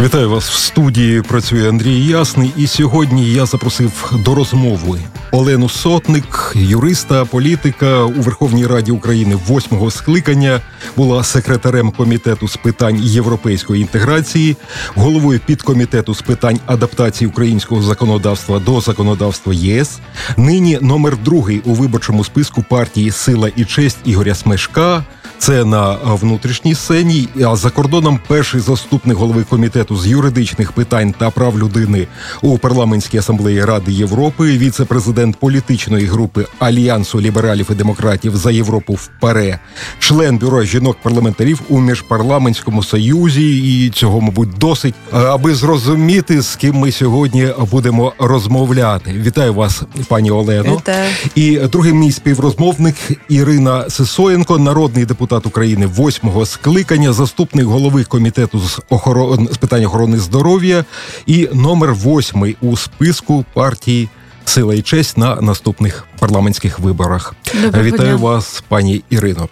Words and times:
Вітаю 0.00 0.30
вас 0.30 0.50
в 0.50 0.52
студії. 0.52 1.22
Працює 1.22 1.68
Андрій 1.68 2.04
Ясний. 2.04 2.52
І 2.56 2.66
сьогодні 2.66 3.32
я 3.32 3.46
запросив 3.46 4.12
до 4.24 4.34
розмови 4.34 5.00
Олену 5.30 5.68
Сотник, 5.68 6.52
юриста, 6.54 7.24
політика 7.24 8.04
у 8.04 8.12
Верховній 8.12 8.66
Раді 8.66 8.92
України 8.92 9.38
восьмого 9.46 9.90
скликання. 9.90 10.60
Була 10.96 11.24
секретарем 11.24 11.90
комітету 11.90 12.48
з 12.48 12.56
питань 12.56 13.00
європейської 13.02 13.82
інтеграції, 13.82 14.56
головою 14.94 15.40
підкомітету 15.46 16.14
з 16.14 16.22
питань 16.22 16.60
адаптації 16.66 17.28
українського 17.28 17.82
законодавства 17.82 18.58
до 18.58 18.80
законодавства 18.80 19.54
ЄС. 19.54 19.98
Нині 20.36 20.78
номер 20.82 21.16
другий 21.24 21.62
у 21.64 21.74
виборчому 21.74 22.24
списку 22.24 22.62
партії 22.62 23.10
Сила 23.10 23.50
і 23.56 23.64
честь 23.64 23.98
Ігоря 24.04 24.34
Смешка. 24.34 25.04
Це 25.38 25.64
на 25.64 25.92
внутрішній 26.04 26.74
сцені. 26.74 27.28
А 27.44 27.56
за 27.56 27.70
кордоном 27.70 28.20
перший 28.28 28.60
заступник 28.60 29.16
голови 29.16 29.44
комітету 29.50 29.96
з 29.96 30.06
юридичних 30.06 30.72
питань 30.72 31.14
та 31.18 31.30
прав 31.30 31.58
людини 31.58 32.06
у 32.42 32.58
парламентській 32.58 33.18
асамблеї 33.18 33.64
Ради 33.64 33.92
Європи, 33.92 34.58
віце-президент 34.58 35.36
політичної 35.36 36.06
групи 36.06 36.46
Альянсу 36.58 37.20
лібералів 37.20 37.68
і 37.70 37.74
демократів 37.74 38.36
за 38.36 38.50
Європу 38.50 38.94
в 38.94 39.10
ПАРЕ, 39.20 39.58
член 39.98 40.38
бюро 40.38 40.64
жінок-парламентарів 40.64 41.60
у 41.68 41.80
міжпарламентському 41.80 42.82
союзі. 42.82 43.58
І 43.58 43.90
цього, 43.90 44.20
мабуть, 44.20 44.58
досить, 44.58 44.94
аби 45.12 45.54
зрозуміти, 45.54 46.42
з 46.42 46.56
ким 46.56 46.76
ми 46.76 46.92
сьогодні 46.92 47.48
будемо 47.70 48.12
розмовляти. 48.18 49.12
Вітаю 49.12 49.54
вас, 49.54 49.82
пані 50.08 50.30
Олено. 50.30 50.76
Вітаю. 50.76 51.10
І 51.34 51.58
другий 51.58 51.92
мій 51.92 52.12
співрозмовник 52.12 52.94
Ірина 53.28 53.90
Сисоєнко, 53.90 54.58
народний 54.58 55.04
депутат 55.04 55.25
України 55.32 55.86
восьмого 55.86 56.46
скликання, 56.46 57.12
заступник 57.12 57.66
голови 57.66 58.04
комітету 58.04 58.58
з 58.58 58.80
охорон 58.90 59.48
з 59.52 59.56
питань 59.56 59.84
охорони 59.84 60.18
здоров'я 60.18 60.84
і 61.26 61.48
номер 61.52 61.94
восьмий 61.94 62.56
у 62.60 62.76
списку 62.76 63.44
партії. 63.54 64.08
Сила 64.48 64.74
і 64.74 64.82
честь 64.82 65.18
на 65.18 65.36
наступних 65.40 66.06
парламентських 66.18 66.78
виборах. 66.78 67.34
Доброго 67.62 67.84
Вітаю 67.86 68.16
дня. 68.16 68.24
вас, 68.24 68.64
пані 68.68 69.02
Ірино. 69.10 69.48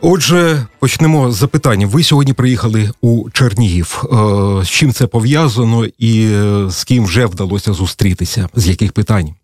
Отже, 0.00 0.66
почнемо 0.78 1.32
з 1.32 1.36
запитання. 1.36 1.86
Ви 1.86 2.02
сьогодні 2.02 2.32
приїхали 2.32 2.90
у 3.00 3.30
Чернігів. 3.30 4.04
Е, 4.04 4.64
З 4.64 4.68
чим 4.68 4.92
це 4.92 5.06
пов'язано 5.06 5.84
і 5.98 6.24
е, 6.32 6.64
з 6.70 6.84
ким 6.84 7.04
вже 7.04 7.26
вдалося 7.26 7.72
зустрітися? 7.72 8.48
З 8.54 8.66
яких 8.68 8.92
питань? 8.92 9.34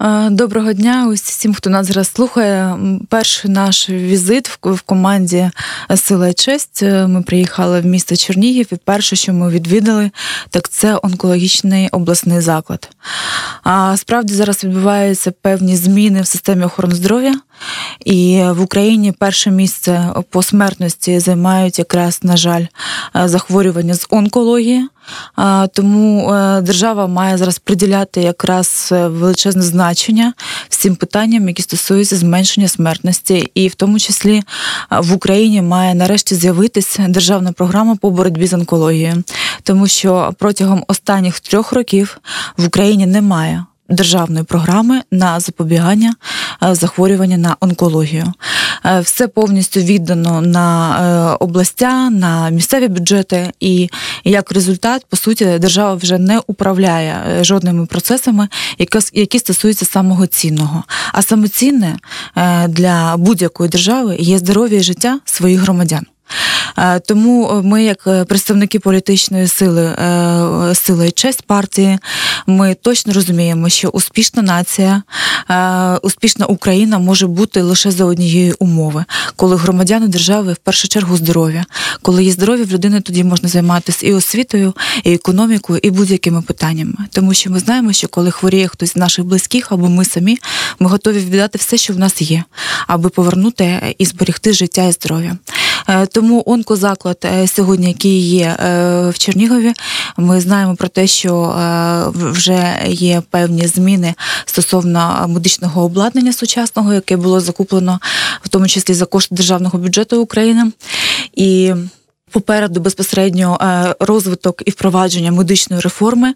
Е, 0.00 0.30
Доброго 0.30 0.72
дня 0.72 1.08
усім, 1.08 1.54
хто 1.54 1.70
нас 1.70 1.86
зараз 1.86 2.12
слухає. 2.12 2.78
Перший 3.08 3.50
наш 3.50 3.90
візит 3.90 4.48
в 4.62 4.80
команді 4.80 5.50
Сила 5.96 6.32
честь. 6.32 6.82
Е, 6.82 7.06
Ми 7.06 7.22
приїхали 7.22 7.80
в 7.80 7.86
місто 7.86 8.16
Чернігів, 8.16 8.66
і 8.72 8.76
перше, 8.76 9.16
що 9.16 9.32
ми 9.32 9.50
відвідали, 9.50 10.10
так 10.50 10.68
це 10.68 10.98
онкологічний 11.02 11.88
обласний 11.88 12.40
заклад. 12.40 12.90
А 13.62 13.96
справді 13.96 14.34
зараз 14.34 14.64
відбуваються 14.64 15.30
певні 15.30 15.76
зміни 15.76 16.22
в 16.22 16.26
системі 16.26 16.64
охорони 16.64 16.94
здоров'я, 16.94 17.34
і 18.04 18.42
в 18.50 18.60
Україні 18.60 19.12
перше 19.12 19.50
місце 19.50 20.12
по 20.30 20.42
смертності 20.42 21.18
займають 21.18 21.78
якраз, 21.78 22.20
на 22.22 22.36
жаль, 22.36 22.64
е, 23.16 23.28
захворювання 23.28 23.94
з 23.94 24.06
онкології. 24.10 24.88
Тому 25.72 26.32
е, 26.32 26.60
держава 26.60 27.06
має 27.06 27.38
зараз 27.38 27.58
приділяти 27.58 28.20
якраз 28.22 28.88
е, 28.92 29.08
величезне 29.08 29.62
значення 29.62 30.32
всім 30.68 30.96
питанням, 30.96 31.48
які 31.48 31.62
стосуються 31.62 32.16
зменшення 32.16 32.68
смертності, 32.68 33.50
і 33.54 33.68
в 33.68 33.74
тому 33.74 33.98
числі 33.98 34.36
е, 34.36 34.42
в 35.00 35.12
Україні 35.12 35.62
має 35.62 35.94
нарешті 35.94 36.34
з'явитися 36.34 37.06
державна 37.08 37.52
програма 37.52 37.96
по 37.96 38.10
боротьбі 38.10 38.46
з 38.46 38.52
онкологією, 38.52 39.22
тому 39.62 39.88
що 39.88 40.34
протягом 40.38 40.84
останніх 40.88 41.40
трьох 41.40 41.72
років 41.72 42.20
в 42.56 42.66
Україні 42.66 43.06
немає. 43.06 43.64
Державної 43.88 44.44
програми 44.44 45.02
на 45.10 45.40
запобігання 45.40 46.14
е, 46.62 46.74
захворювання 46.74 47.36
на 47.36 47.56
онкологію. 47.60 48.32
Е, 48.84 49.00
Все 49.00 49.28
повністю 49.28 49.80
віддано 49.80 50.40
на 50.40 50.98
е, 51.32 51.36
областя, 51.40 52.10
на 52.10 52.50
місцеві 52.50 52.88
бюджети, 52.88 53.50
і 53.60 53.90
як 54.24 54.52
результат, 54.52 55.06
по 55.10 55.16
суті, 55.16 55.58
держава 55.58 55.94
вже 55.94 56.18
не 56.18 56.40
управляє 56.46 57.44
жодними 57.44 57.86
процесами, 57.86 58.48
які, 59.12 59.38
стосуються 59.38 59.84
самого 59.84 60.26
цінного. 60.26 60.84
А 61.12 61.22
саме 61.22 61.48
цінне 61.48 61.96
е, 62.36 62.68
для 62.68 63.16
будь-якої 63.16 63.70
держави 63.70 64.16
є 64.20 64.38
здоров'я 64.38 64.78
і 64.78 64.82
життя 64.82 65.20
своїх 65.24 65.60
громадян. 65.60 66.06
Е, 66.78 67.00
Тому 67.00 67.60
ми, 67.64 67.84
як 67.84 68.06
е, 68.06 68.24
представники 68.24 68.78
політичної 68.78 69.48
сили, 69.48 69.84
е, 69.84 70.74
сила 70.74 71.04
і 71.04 71.10
честь 71.10 71.42
партії, 71.42 71.98
ми 72.46 72.74
точно 72.74 73.12
розуміємо, 73.12 73.68
що 73.68 73.88
успішна 73.88 74.42
нація, 74.42 75.02
е, 75.50 75.98
успішна 76.02 76.46
Україна 76.46 76.98
може 76.98 77.26
бути 77.26 77.62
лише 77.62 77.90
за 77.90 78.04
однієї 78.04 78.52
умови, 78.52 79.04
коли 79.36 79.56
громадяни 79.56 80.08
держави 80.08 80.52
в 80.52 80.56
першу 80.56 80.88
чергу 80.88 81.16
здоров'я. 81.16 81.64
Коли 82.02 82.24
є 82.24 82.32
здоров'я 82.32 82.64
в 82.64 82.70
людини, 82.70 83.00
тоді 83.00 83.24
можна 83.24 83.48
займатися 83.48 84.06
і 84.06 84.14
освітою, 84.14 84.74
і 85.04 85.12
економікою, 85.14 85.80
і 85.82 85.90
будь-якими 85.90 86.42
питаннями. 86.42 86.94
Тому 87.10 87.34
що 87.34 87.50
ми 87.50 87.58
знаємо, 87.58 87.92
що 87.92 88.08
коли 88.08 88.30
хворіє 88.30 88.68
хтось 88.68 88.92
з 88.92 88.96
наших 88.96 89.24
близьких 89.24 89.72
або 89.72 89.88
ми 89.88 90.04
самі, 90.04 90.38
ми 90.78 90.88
готові 90.88 91.18
віддати 91.18 91.58
все, 91.58 91.76
що 91.76 91.92
в 91.92 91.98
нас 91.98 92.22
є, 92.22 92.44
аби 92.86 93.08
повернути 93.08 93.94
і 93.98 94.06
зберегти 94.06 94.52
життя 94.52 94.84
і 94.84 94.92
здоров'я. 94.92 95.36
Е, 95.88 96.06
Тому 96.06 96.42
онкозаклад 96.46 97.18
е, 97.24 97.46
сьогодні, 97.46 97.88
який 97.88 98.20
є 98.20 98.44
е, 98.46 99.10
в 99.10 99.18
Чернігові, 99.18 99.72
ми 100.16 100.40
знаємо 100.40 100.76
про 100.76 100.88
те, 100.88 101.06
що 101.06 101.54
вже 102.14 102.78
є 102.86 103.22
певні 103.30 103.66
зміни 103.66 104.14
стосовно 104.46 105.26
медичного 105.28 105.84
обладнання 105.84 106.32
сучасного, 106.32 106.94
яке 106.94 107.16
було 107.16 107.40
закуплено, 107.40 108.00
в 108.42 108.48
тому 108.48 108.68
числі 108.68 108.94
за 108.94 109.06
кошти 109.06 109.34
державного 109.34 109.78
бюджету 109.78 110.22
України. 110.22 110.72
І 111.34 111.74
Попереду 112.30 112.80
безпосередньо 112.80 113.58
розвиток 114.00 114.62
і 114.66 114.70
впровадження 114.70 115.32
медичної 115.32 115.82
реформи, 115.82 116.34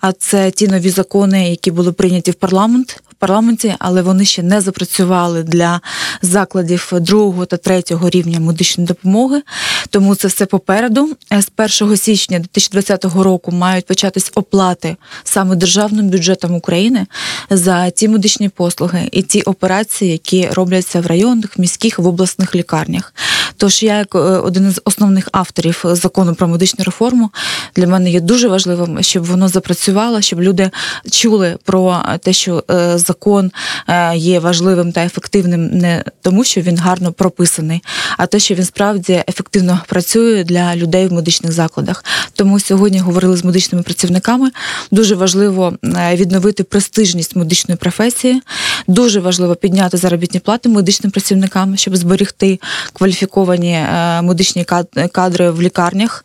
а 0.00 0.12
це 0.12 0.50
ті 0.50 0.68
нові 0.68 0.90
закони, 0.90 1.50
які 1.50 1.70
були 1.70 1.92
прийняті 1.92 2.30
в 2.30 2.34
парламент 2.34 3.02
парламенті, 3.22 3.74
але 3.78 4.02
вони 4.02 4.24
ще 4.24 4.42
не 4.42 4.60
запрацювали 4.60 5.42
для 5.42 5.80
закладів 6.22 6.92
другого 6.92 7.46
та 7.46 7.56
третього 7.56 8.10
рівня 8.10 8.40
медичної 8.40 8.88
допомоги. 8.88 9.42
Тому 9.90 10.14
це 10.14 10.28
все 10.28 10.46
попереду. 10.46 11.16
Е, 11.32 11.42
З 11.42 11.80
1 11.82 11.96
січня 11.96 12.38
2020 12.38 13.04
року 13.04 13.52
мають 13.52 13.86
початись 13.86 14.32
оплати 14.34 14.96
саме 15.24 15.56
державним 15.56 16.08
бюджетом 16.08 16.54
України 16.54 17.06
за 17.50 17.90
ті 17.90 18.08
медичні 18.08 18.48
послуги 18.48 19.08
і 19.12 19.22
ті 19.22 19.42
операції, 19.42 20.12
які 20.12 20.48
робляться 20.52 21.00
в 21.00 21.06
районних, 21.06 21.58
міських 21.58 21.98
в 21.98 22.06
обласних 22.06 22.54
лікарнях. 22.54 23.14
Тож 23.56 23.82
я, 23.82 23.98
як 23.98 24.14
е, 24.14 24.18
один 24.18 24.68
із 24.68 24.80
основних 24.84 25.28
авторів 25.32 25.84
закону 25.84 26.34
про 26.34 26.48
медичну 26.48 26.84
реформу, 26.84 27.30
для 27.76 27.86
мене 27.86 28.10
є 28.10 28.20
дуже 28.20 28.48
важливим, 28.48 29.02
щоб 29.02 29.24
воно 29.24 29.48
запрацювало, 29.48 30.20
щоб 30.20 30.42
люди 30.42 30.70
чули 31.10 31.58
про 31.64 32.02
те, 32.22 32.32
що 32.32 32.64
е, 32.70 32.98
закон 33.12 33.50
е, 33.88 34.16
є 34.16 34.38
важливим 34.40 34.92
та 34.92 35.04
ефективним 35.04 35.66
не 35.66 36.04
тому, 36.22 36.44
що 36.44 36.60
він 36.60 36.78
гарно 36.78 37.12
прописаний, 37.12 37.82
а 38.18 38.26
те, 38.26 38.38
що 38.38 38.54
він 38.54 38.64
справді 38.64 39.24
ефективно 39.28 39.80
працює 39.88 40.44
для 40.44 40.76
людей 40.76 41.06
в 41.06 41.12
медичних 41.12 41.52
закладах. 41.52 42.04
Тому 42.34 42.60
сьогодні 42.60 42.98
говорили 42.98 43.36
з 43.36 43.44
медичними 43.44 43.82
працівниками. 43.82 44.50
Дуже 44.90 45.14
важливо 45.14 45.72
е, 45.84 46.16
відновити 46.16 46.64
престижність 46.64 47.36
медичної 47.36 47.78
професії. 47.78 48.42
Дуже 48.86 49.20
важливо 49.20 49.54
підняти 49.54 49.96
заробітні 49.96 50.40
плати 50.40 50.68
медичним 50.68 51.10
працівникам, 51.10 51.76
щоб 51.76 51.96
зберегти 51.96 52.60
кваліфіковані 52.92 53.72
е, 53.72 54.22
медичні 54.22 54.64
кад- 54.64 55.08
кадри 55.12 55.50
в 55.50 55.62
лікарнях 55.62 56.24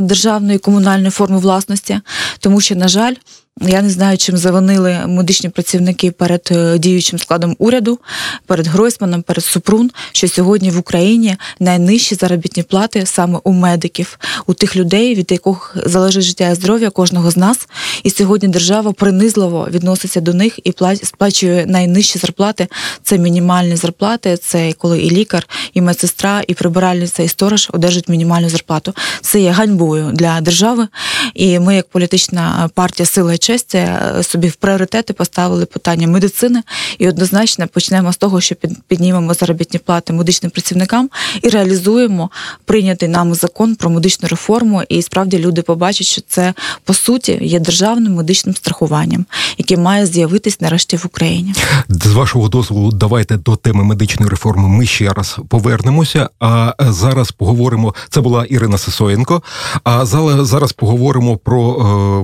державної 0.00 0.56
і 0.56 0.58
комунальної 0.58 1.10
форми 1.10 1.38
власності, 1.38 2.00
тому 2.40 2.60
що, 2.60 2.76
на 2.76 2.88
жаль, 2.88 3.14
я 3.60 3.82
не 3.82 3.90
знаю, 3.90 4.18
чим 4.18 4.36
завинили 4.36 5.00
медичні 5.06 5.48
працівники 5.48 6.10
перед 6.10 6.48
е, 6.50 6.78
діючим 6.78 7.18
складом 7.18 7.56
уряду, 7.58 7.98
перед 8.46 8.66
Гройсманом, 8.66 9.22
перед 9.22 9.44
Супрун, 9.44 9.90
що 10.12 10.28
сьогодні 10.28 10.70
в 10.70 10.78
Україні 10.78 11.36
найнижчі 11.60 12.14
заробітні 12.14 12.62
плати 12.62 13.06
саме 13.06 13.40
у 13.44 13.52
медиків, 13.52 14.18
у 14.46 14.54
тих 14.54 14.76
людей, 14.76 15.14
від 15.14 15.32
яких 15.32 15.76
залежить 15.86 16.22
життя 16.22 16.48
і 16.48 16.54
здоров'я 16.54 16.90
кожного 16.90 17.30
з 17.30 17.36
нас. 17.36 17.68
І 18.02 18.10
сьогодні 18.10 18.48
держава 18.48 18.92
принизливо 18.92 19.68
відноситься 19.70 20.20
до 20.20 20.34
них 20.34 20.58
і 20.64 20.74
сплачує 21.02 21.66
найнижчі 21.66 22.18
зарплати. 22.18 22.66
Це 23.02 23.18
мінімальні 23.18 23.76
зарплати, 23.76 24.36
це 24.36 24.72
коли 24.72 25.00
і 25.00 25.10
лікар, 25.10 25.48
і 25.74 25.80
медсестра, 25.80 26.42
і 26.48 26.54
прибиральниця, 26.54 27.22
і 27.22 27.28
сторож 27.28 27.68
одержать 27.72 28.08
мінімальну 28.08 28.48
зарплату. 28.48 28.94
Це 29.20 29.40
є 29.40 29.50
ганьбою 29.50 30.10
для 30.12 30.40
держави. 30.40 30.88
І 31.34 31.58
ми, 31.58 31.76
як 31.76 31.88
політична 31.88 32.70
партія 32.74 33.06
Сила 33.06 33.38
і 33.50 33.58
е, 33.74 34.22
собі 34.22 34.48
в 34.48 34.54
пріоритети 34.54 35.12
поставили 35.12 35.66
питання 35.66 36.06
медицини 36.06 36.62
і 36.98 37.08
однозначно 37.08 37.68
почнемо 37.68 38.12
з 38.12 38.16
того, 38.16 38.40
що 38.40 38.54
піднімемо 38.88 39.34
заробітні 39.34 39.78
плати 39.78 40.12
медичним 40.12 40.50
працівникам 40.50 41.10
і 41.42 41.48
реалізуємо 41.48 42.30
прийнятий 42.64 43.08
нами 43.08 43.34
закон 43.34 43.74
про 43.74 43.90
медичну 43.90 44.28
реформу. 44.28 44.82
І 44.88 45.02
справді 45.02 45.38
люди 45.38 45.62
побачать, 45.62 46.06
що 46.06 46.22
це 46.28 46.54
по 46.84 46.94
суті 46.94 47.38
є 47.42 47.60
державним 47.60 48.14
медичним 48.14 48.54
страхуванням, 48.54 49.26
яке 49.58 49.76
має 49.76 50.06
з'явитись 50.06 50.60
нарешті 50.60 50.96
в 50.96 51.02
Україні. 51.06 51.54
З 51.88 52.12
вашого 52.12 52.48
дозволу, 52.48 52.92
давайте 52.92 53.36
до 53.36 53.56
теми 53.56 53.84
медичної 53.84 54.30
реформи. 54.30 54.68
Ми 54.68 54.86
ще 54.86 55.12
раз 55.12 55.38
повернемося. 55.48 56.28
А 56.38 56.72
зараз 56.80 57.32
поговоримо. 57.32 57.94
Це 58.10 58.20
була 58.20 58.44
Ірина 58.44 58.78
Сисоєнко. 58.78 59.42
А 59.84 60.06
зараз 60.44 60.72
поговоримо 60.72 61.36
про 61.36 61.76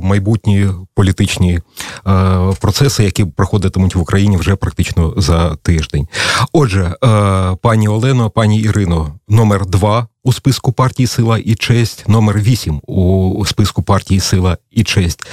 е, 0.02 0.06
майбутні 0.06 0.68
політичні 1.10 1.60
е, 2.06 2.52
процеси, 2.60 3.04
які 3.04 3.24
проходитимуть 3.24 3.94
в 3.94 4.00
Україні 4.00 4.36
вже 4.36 4.56
практично 4.56 5.14
за 5.16 5.56
тиждень. 5.56 6.08
Отже, 6.52 6.94
е, 7.04 7.56
пані 7.62 7.88
Олено, 7.88 8.30
пані 8.30 8.60
Ірино, 8.60 9.14
номер 9.28 9.66
два 9.66 10.06
у 10.24 10.32
списку 10.32 10.72
партії 10.72 11.06
Сила 11.06 11.38
і 11.38 11.54
честь, 11.54 12.08
номер 12.08 12.38
вісім 12.38 12.80
у 12.86 13.46
списку 13.46 13.82
партії 13.82 14.20
Сила 14.20 14.56
і 14.70 14.84
честь. 14.84 15.26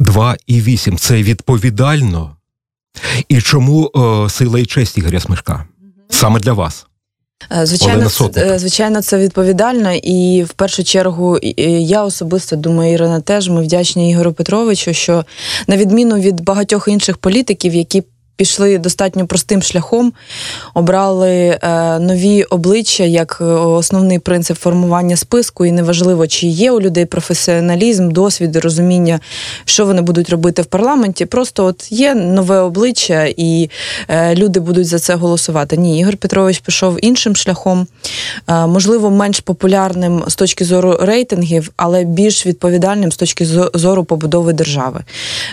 Два 0.00 0.36
і 0.46 0.60
вісім 0.60 0.96
це 0.96 1.22
відповідально. 1.22 2.36
І 3.28 3.40
чому 3.40 3.90
сила 4.30 4.58
і 4.58 4.66
честь 4.66 4.98
Ігоря 4.98 5.20
Смешка? 5.20 5.64
Саме 6.10 6.40
для 6.40 6.52
вас. 6.52 6.86
Е, 7.52 7.66
звичайно, 7.66 8.08
це, 8.08 8.58
звичайно, 8.58 9.02
це 9.02 9.18
відповідально, 9.18 9.92
і 9.92 10.42
в 10.42 10.52
першу 10.52 10.84
чергу 10.84 11.38
я 11.66 12.04
особисто 12.04 12.56
думаю, 12.56 12.92
Ірина 12.92 13.20
теж 13.20 13.48
ми 13.48 13.62
вдячні 13.62 14.10
Ігорю 14.10 14.32
Петровичу, 14.32 14.92
що 14.92 15.24
на 15.66 15.76
відміну 15.76 16.18
від 16.18 16.40
багатьох 16.40 16.88
інших 16.88 17.18
політиків, 17.18 17.74
які 17.74 18.02
пішли 18.40 18.78
достатньо 18.78 19.26
простим 19.26 19.62
шляхом, 19.62 20.12
обрали 20.74 21.58
е, 21.62 21.98
нові 21.98 22.42
обличчя 22.42 23.04
як 23.04 23.38
е, 23.40 23.44
основний 23.44 24.18
принцип 24.18 24.58
формування 24.58 25.16
списку, 25.16 25.66
і 25.66 25.72
неважливо, 25.72 26.26
чи 26.26 26.46
є 26.46 26.72
у 26.72 26.80
людей 26.80 27.06
професіоналізм, 27.06 28.10
досвід, 28.10 28.56
розуміння, 28.56 29.20
що 29.64 29.86
вони 29.86 30.02
будуть 30.02 30.30
робити 30.30 30.62
в 30.62 30.66
парламенті. 30.66 31.26
Просто 31.26 31.64
от 31.64 31.92
є 31.92 32.14
нове 32.14 32.58
обличчя, 32.58 33.24
і 33.36 33.70
е, 34.08 34.34
люди 34.34 34.60
будуть 34.60 34.86
за 34.86 34.98
це 34.98 35.14
голосувати. 35.14 35.76
Ні, 35.76 36.00
Ігор 36.00 36.16
Петрович 36.16 36.58
пішов 36.58 36.98
іншим 37.02 37.36
шляхом, 37.36 37.86
можливо, 38.48 39.10
менш 39.10 39.40
популярним 39.40 40.24
з 40.26 40.34
точки 40.34 40.64
зору 40.64 40.98
рейтингів, 41.00 41.70
але 41.76 42.04
більш 42.04 42.46
відповідальним 42.46 43.12
з 43.12 43.16
точки 43.16 43.46
зору 43.74 44.04
побудови 44.04 44.52
держави. 44.52 45.00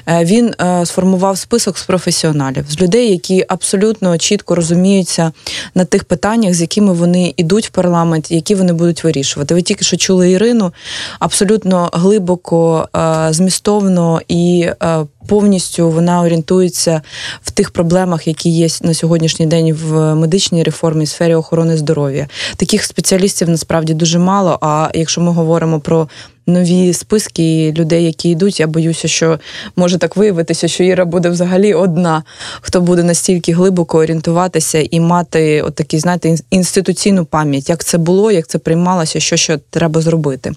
Він 0.08 0.54
сформував 0.86 1.38
список 1.38 1.78
з 1.78 1.84
професіоналів 1.84 2.66
людей, 2.82 3.12
які 3.12 3.46
абсолютно 3.48 4.18
чітко 4.18 4.56
розуміються 4.56 5.32
на 5.76 5.86
тих 5.86 6.04
питаннях, 6.04 6.54
з 6.54 6.62
якими 6.62 6.94
вони 6.94 7.34
йдуть 7.38 7.68
в 7.68 7.70
парламент, 7.70 8.32
які 8.32 8.56
вони 8.56 8.74
будуть 8.74 9.04
вирішувати. 9.04 9.54
Ви 9.54 9.62
тільки 9.62 9.86
що 9.86 9.98
чули 9.98 10.32
Ірину 10.32 10.74
абсолютно 11.20 11.90
глибоко, 11.94 12.90
е, 12.96 13.28
змістовно 13.34 14.22
і 14.28 14.70
е, 14.84 15.06
повністю 15.28 15.90
вона 15.92 16.22
орієнтується 16.22 17.02
в 17.42 17.52
тих 17.52 17.72
проблемах, 17.72 18.28
які 18.28 18.50
є 18.50 18.68
на 18.82 18.94
сьогоднішній 18.94 19.46
день 19.46 19.74
в 19.74 20.16
медичній 20.16 20.64
реформі 20.64 21.06
в 21.06 21.08
сфері 21.08 21.36
охорони 21.36 21.78
здоров'я. 21.78 22.28
Таких 22.56 22.84
спеціалістів 22.84 23.50
насправді 23.50 23.94
дуже 23.94 24.20
мало. 24.20 24.58
А 24.62 24.90
якщо 24.94 25.22
ми 25.22 25.32
говоримо 25.32 25.80
про 25.80 26.10
нові 26.48 26.94
списки 26.94 27.74
людей, 27.78 28.06
які 28.06 28.30
йдуть. 28.30 28.60
Я 28.60 28.68
боюся, 28.68 29.08
що 29.08 29.40
може 29.76 29.98
так 29.98 30.18
виявитися, 30.18 30.68
що 30.68 30.84
Іра 30.84 31.06
буде 31.06 31.30
взагалі 31.30 31.74
одна, 31.74 32.24
хто 32.62 32.82
буде 32.82 33.04
настільки 33.04 33.54
глибоко 33.54 33.98
орієнтуватися 33.98 34.88
і 34.92 35.00
мати 35.00 35.62
от 35.62 35.82
знаєте, 35.94 36.36
інституційну 36.50 37.26
пам'ять, 37.26 37.70
як 37.70 37.84
це 37.84 37.98
було, 37.98 38.32
як 38.32 38.48
це 38.48 38.58
приймалося, 38.58 39.20
що 39.20 39.36
що 39.36 39.58
треба 39.70 40.02
зробити. 40.02 40.52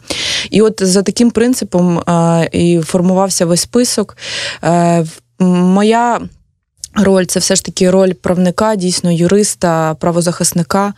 І 0.50 0.62
от 0.62 0.82
за 0.82 1.02
таким 1.02 1.30
принципом 1.30 1.98
е, 1.98 2.48
і 2.52 2.80
формувався 2.80 3.46
весь 3.46 3.60
список. 3.60 4.16
Е, 4.64 5.04
моя 5.38 6.20
Роль 6.94 7.24
це 7.24 7.40
все 7.40 7.56
ж 7.56 7.64
таки 7.64 7.90
роль 7.90 8.12
правника, 8.12 8.76
дійсно 8.76 9.12
юриста, 9.12 9.94
правозахисника. 9.94 10.94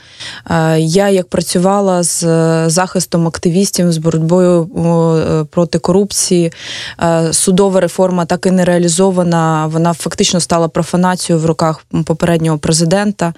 Е, 0.50 0.80
я 0.80 1.08
як 1.08 1.28
працювала 1.28 2.02
з 2.02 2.24
захистом 2.70 3.26
активістів 3.26 3.92
з 3.92 3.98
боротьбою 3.98 4.62
е, 4.62 5.44
проти 5.44 5.78
корупції, 5.78 6.52
е, 7.02 7.32
судова 7.32 7.80
реформа 7.80 8.24
так 8.24 8.46
і 8.46 8.50
не 8.50 8.64
реалізована. 8.64 9.66
Вона 9.66 9.92
фактично 9.92 10.40
стала 10.40 10.68
профанацією 10.68 11.42
в 11.42 11.46
руках 11.46 11.84
попереднього 12.04 12.58
президента. 12.58 13.34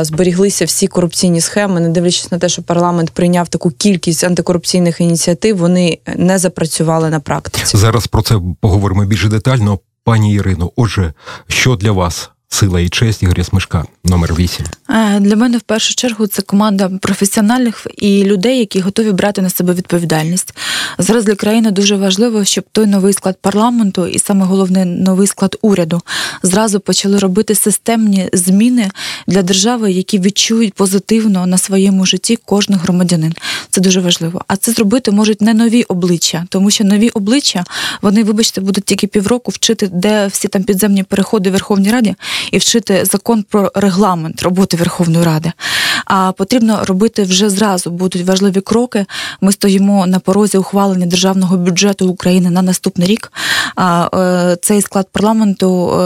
Зберіглися 0.00 0.64
всі 0.64 0.86
корупційні 0.86 1.40
схеми, 1.40 1.80
не 1.80 1.88
дивлячись 1.88 2.32
на 2.32 2.38
те, 2.38 2.48
що 2.48 2.62
парламент 2.62 3.10
прийняв 3.10 3.48
таку 3.48 3.70
кількість 3.70 4.24
антикорупційних 4.24 5.00
ініціатив, 5.00 5.56
вони 5.56 5.98
не 6.16 6.38
запрацювали 6.38 7.10
на 7.10 7.20
практиці. 7.20 7.76
Зараз 7.76 8.06
про 8.06 8.22
це 8.22 8.34
поговоримо 8.60 9.04
більш 9.04 9.24
детально. 9.24 9.78
Пані 10.08 10.34
Ірино, 10.34 10.72
отже, 10.76 11.12
що 11.48 11.76
для 11.76 11.92
вас 11.92 12.30
Сила 12.50 12.80
і 12.80 12.88
честь 12.88 13.22
Ігоря 13.22 13.44
Смишка, 13.44 13.84
номер 14.04 14.34
8. 14.34 14.66
Е, 14.90 15.20
для 15.20 15.36
мене 15.36 15.58
в 15.58 15.60
першу 15.60 15.94
чергу 15.94 16.26
це 16.26 16.42
команда 16.42 16.90
професіоналів 17.00 17.86
і 17.96 18.24
людей, 18.24 18.58
які 18.58 18.80
готові 18.80 19.12
брати 19.12 19.42
на 19.42 19.50
себе 19.50 19.74
відповідальність. 19.74 20.54
Зараз 20.98 21.24
для 21.24 21.34
країни 21.34 21.70
дуже 21.70 21.96
важливо, 21.96 22.44
щоб 22.44 22.64
той 22.72 22.86
новий 22.86 23.12
склад 23.12 23.38
парламенту 23.40 24.06
і 24.06 24.18
саме 24.18 24.44
головне 24.44 24.84
новий 24.84 25.26
склад 25.26 25.56
уряду 25.62 26.00
зразу 26.42 26.80
почали 26.80 27.18
робити 27.18 27.54
системні 27.54 28.28
зміни 28.32 28.90
для 29.26 29.42
держави, 29.42 29.92
які 29.92 30.18
відчують 30.18 30.74
позитивно 30.74 31.46
на 31.46 31.58
своєму 31.58 32.06
житті 32.06 32.38
кожен 32.44 32.76
громадянин. 32.76 33.34
Це 33.70 33.80
дуже 33.80 34.00
важливо. 34.00 34.42
А 34.48 34.56
це 34.56 34.72
зробити 34.72 35.10
можуть 35.10 35.40
не 35.40 35.54
нові 35.54 35.82
обличчя, 35.82 36.46
тому 36.48 36.70
що 36.70 36.84
нові 36.84 37.08
обличчя 37.08 37.64
вони, 38.02 38.24
вибачте, 38.24 38.60
будуть 38.60 38.84
тільки 38.84 39.06
півроку 39.06 39.50
вчити, 39.50 39.90
де 39.92 40.26
всі 40.26 40.48
там 40.48 40.62
підземні 40.62 41.02
переходи 41.02 41.50
в 41.50 41.52
Верховній 41.52 41.90
Раді 41.90 42.14
і 42.52 42.58
вчити 42.58 43.04
закон 43.04 43.42
про 43.42 43.72
регламент 43.74 44.42
роботи 44.42 44.76
Верховної 44.76 45.24
Ради. 45.24 45.52
А 46.08 46.32
потрібно 46.32 46.84
робити 46.84 47.22
вже 47.22 47.50
зразу. 47.50 47.90
Будуть 47.90 48.26
важливі 48.26 48.60
кроки. 48.60 49.06
Ми 49.40 49.52
стоїмо 49.52 50.06
на 50.06 50.18
порозі 50.18 50.58
ухвалення 50.58 51.06
державного 51.06 51.56
бюджету 51.56 52.08
України 52.08 52.50
на 52.50 52.62
наступний 52.62 53.08
рік. 53.08 53.32
А 53.76 54.08
е, 54.14 54.56
цей 54.62 54.82
склад 54.82 55.08
парламенту 55.12 55.90
е, 55.90 55.98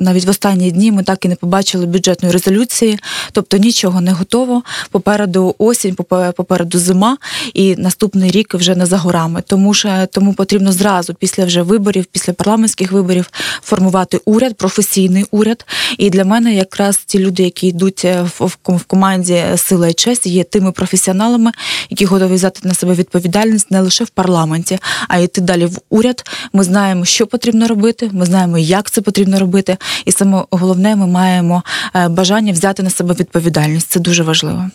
навіть 0.00 0.24
в 0.24 0.30
останні 0.30 0.70
дні 0.70 0.92
ми 0.92 1.02
так 1.02 1.24
і 1.24 1.28
не 1.28 1.34
побачили 1.34 1.86
бюджетної 1.86 2.32
резолюції, 2.32 2.98
тобто 3.32 3.56
нічого 3.56 4.00
не 4.00 4.12
готово. 4.12 4.62
Попереду 4.90 5.54
осінь, 5.58 5.94
попереду 6.36 6.78
зима, 6.78 7.16
і 7.54 7.76
наступний 7.76 8.30
рік 8.30 8.54
вже 8.54 8.74
не 8.74 8.86
за 8.86 8.96
горами. 8.96 9.42
Тому 9.46 9.74
що 9.74 10.06
тому 10.12 10.32
потрібно 10.32 10.72
зразу 10.72 11.14
після 11.14 11.44
вже 11.44 11.62
виборів, 11.62 12.04
після 12.04 12.32
парламентських 12.32 12.92
виборів 12.92 13.30
формувати 13.62 14.20
уряд 14.24 14.54
професійний 14.54 15.24
уряд. 15.30 15.66
І 15.98 16.10
для 16.10 16.24
мене 16.24 16.54
якраз 16.54 16.96
ті 16.96 17.18
люди, 17.18 17.42
які 17.42 17.66
йдуть 17.66 18.04
е, 18.04 18.26
в 18.38 18.56
команді 18.88 19.44
Сила 19.56 19.88
і 19.88 19.94
честь, 19.94 20.26
є 20.26 20.44
тими 20.44 20.72
професіоналами, 20.72 21.52
які 21.90 22.04
готові 22.04 22.34
взяти 22.34 22.68
на 22.68 22.74
себе 22.74 22.94
відповідальність 22.94 23.70
не 23.70 23.80
лише 23.80 24.04
в 24.04 24.08
парламенті, 24.08 24.78
а 25.08 25.18
йти 25.18 25.40
далі 25.40 25.66
в 25.66 25.78
уряд. 25.90 26.24
Ми 26.52 26.64
знаємо, 26.64 27.04
що 27.04 27.26
потрібно 27.26 27.68
робити. 27.68 28.10
Ми 28.12 28.26
знаємо, 28.26 28.58
як 28.58 28.90
це 28.90 29.00
потрібно 29.00 29.38
робити. 29.38 29.76
І 30.04 30.12
саме 30.12 30.44
головне, 30.50 30.96
ми 30.96 31.06
маємо 31.06 31.62
е, 31.94 32.08
бажання 32.08 32.52
взяти 32.52 32.82
на 32.82 32.90
себе 32.90 33.14
відповідальність. 33.14 33.88
Це 33.90 34.00
дуже 34.00 34.22
важливо. 34.22 34.70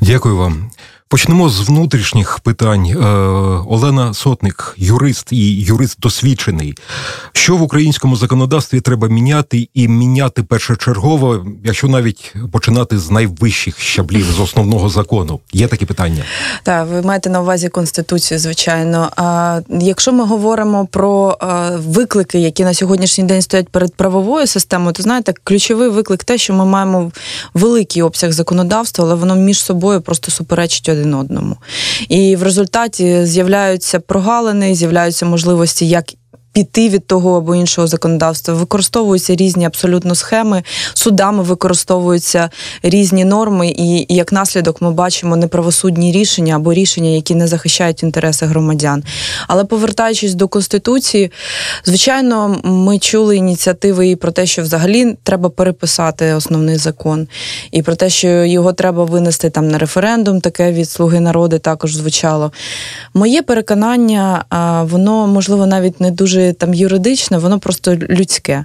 Дякую 0.00 0.36
вам. 0.36 0.70
Почнемо 1.08 1.48
з 1.48 1.68
внутрішніх 1.68 2.40
питань. 2.40 2.86
Е, 2.86 2.96
Олена 3.68 4.14
Сотник, 4.14 4.74
юрист 4.76 5.32
і 5.32 5.60
юрист 5.60 6.00
досвідчений. 6.00 6.74
Що 7.32 7.56
в 7.56 7.62
українському 7.62 8.16
законодавстві 8.16 8.80
треба 8.80 9.08
міняти 9.08 9.68
і 9.74 9.88
міняти 9.88 10.42
першочергово, 10.42 11.46
якщо 11.64 11.88
навіть 11.88 12.34
починати 12.52 12.98
з 12.98 13.10
найвищих 13.10 13.80
щаблів 13.80 14.24
з 14.36 14.40
основного 14.40 14.88
закону? 14.88 15.40
Є 15.52 15.68
такі 15.68 15.86
питання? 15.86 16.24
Так, 16.62 16.88
ви 16.88 17.02
маєте 17.02 17.30
на 17.30 17.40
увазі 17.40 17.68
конституцію, 17.68 18.38
звичайно. 18.38 19.10
А 19.16 19.60
якщо 19.68 20.12
ми 20.12 20.24
говоримо 20.24 20.86
про 20.86 21.38
виклики, 21.76 22.38
які 22.38 22.64
на 22.64 22.74
сьогоднішній 22.74 23.24
день 23.24 23.42
стоять 23.42 23.68
перед 23.68 23.94
правовою 23.94 24.46
системою, 24.46 24.92
то 24.92 25.02
знаєте, 25.02 25.34
ключовий 25.44 25.88
виклик 25.88 26.24
те, 26.24 26.38
що 26.38 26.54
ми 26.54 26.64
маємо 26.64 27.12
великий 27.54 28.02
обсяг 28.02 28.32
законодавства, 28.32 29.04
але 29.04 29.14
воно 29.14 29.34
між 29.34 29.60
собою 29.60 30.00
просто 30.00 30.30
суперечить 30.30 30.95
один 30.96 31.14
одному. 31.14 31.56
І 32.08 32.36
в 32.36 32.42
результаті 32.42 33.26
з'являються 33.26 34.00
прогалини, 34.00 34.74
з'являються 34.74 35.26
можливості 35.26 35.88
як 35.88 36.04
піти 36.56 36.88
від 36.88 37.06
того 37.06 37.36
або 37.36 37.54
іншого 37.54 37.86
законодавства. 37.86 38.54
Використовуються 38.54 39.36
різні 39.36 39.64
абсолютно 39.64 40.14
схеми, 40.14 40.62
судами 40.94 41.42
використовуються 41.42 42.50
різні 42.82 43.24
норми, 43.24 43.68
і 43.68 44.14
як 44.14 44.32
наслідок 44.32 44.82
ми 44.82 44.90
бачимо 44.90 45.36
неправосудні 45.36 46.12
рішення 46.12 46.56
або 46.56 46.72
рішення, 46.72 47.10
які 47.10 47.34
не 47.34 47.46
захищають 47.46 48.02
інтереси 48.02 48.46
громадян. 48.46 49.04
Але 49.48 49.64
повертаючись 49.64 50.34
до 50.34 50.48
конституції, 50.48 51.32
звичайно, 51.84 52.60
ми 52.64 52.98
чули 52.98 53.36
ініціативи 53.36 54.08
і 54.08 54.16
про 54.16 54.32
те, 54.32 54.46
що 54.46 54.62
взагалі 54.62 55.16
треба 55.22 55.48
переписати 55.48 56.34
основний 56.34 56.76
закон, 56.76 57.28
і 57.70 57.82
про 57.82 57.94
те, 57.94 58.10
що 58.10 58.28
його 58.28 58.72
треба 58.72 59.04
винести 59.04 59.50
там 59.50 59.68
на 59.68 59.78
референдум, 59.78 60.40
таке 60.40 60.72
від 60.72 60.90
слуги 60.90 61.20
народу 61.20 61.58
також 61.58 61.94
звучало. 61.94 62.52
Моє 63.14 63.42
переконання, 63.42 64.44
воно 64.90 65.26
можливо 65.26 65.66
навіть 65.66 66.00
не 66.00 66.10
дуже 66.10 66.45
там 66.52 66.74
юридичне, 66.74 67.38
воно 67.38 67.58
просто 67.58 67.96
людське. 67.96 68.64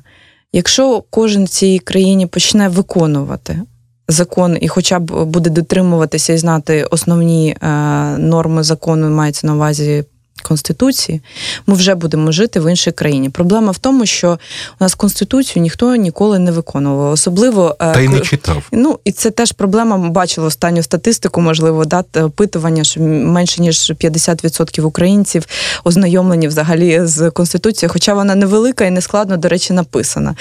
Якщо 0.54 1.04
кожен 1.10 1.46
в 1.46 1.50
цій 1.50 1.80
країні 1.80 2.28
почне 2.28 2.70
виконувати 2.70 3.60
закон 4.08 4.58
і, 4.62 4.68
хоча 4.68 5.00
б 5.00 5.26
буде 5.26 5.50
дотримуватися 5.50 6.34
і 6.34 6.38
знати 6.38 6.84
основні 6.84 7.50
е, 7.62 7.68
норми 8.18 8.64
закону, 8.64 9.10
мається 9.10 9.48
на 9.48 9.56
увазі 9.56 10.04
Конституції, 10.42 11.22
ми 11.68 11.76
вже 11.76 11.96
будемо 11.96 12.32
жити 12.32 12.60
в 12.60 12.70
іншій 12.70 12.92
країні. 12.92 13.30
Проблема 13.30 13.72
в 13.72 13.78
тому, 13.78 14.06
що 14.06 14.40
у 14.80 14.84
нас 14.84 14.96
конституцію 14.96 15.64
ніхто 15.64 15.96
ніколи 15.96 16.40
не 16.40 16.52
виконував. 16.52 17.12
Особливо 17.12 17.76
е, 17.80 17.94
та 17.94 18.02
й 18.02 18.08
не 18.08 18.20
читав. 18.20 18.64
Ну 18.72 19.00
і 19.06 19.12
це 19.12 19.32
теж 19.32 19.52
проблема. 19.52 19.98
Ми 19.98 20.10
бачили 20.10 20.48
останню 20.48 20.84
статистику, 20.84 21.42
можливо, 21.42 21.86
дати 21.86 22.22
опитування, 22.22 22.84
що 22.84 23.02
менше 23.02 23.62
ніж 23.62 23.92
50% 23.92 24.82
українців 24.82 25.46
ознайомлені 25.84 26.48
взагалі 26.48 27.00
з 27.04 27.32
конституцією, 27.32 27.94
хоча 27.94 28.14
вона 28.14 28.36
невелика 28.36 28.86
і 28.86 28.92
нескладно, 28.92 29.38
до 29.38 29.48
речі, 29.48 29.74
написана. 29.74 30.36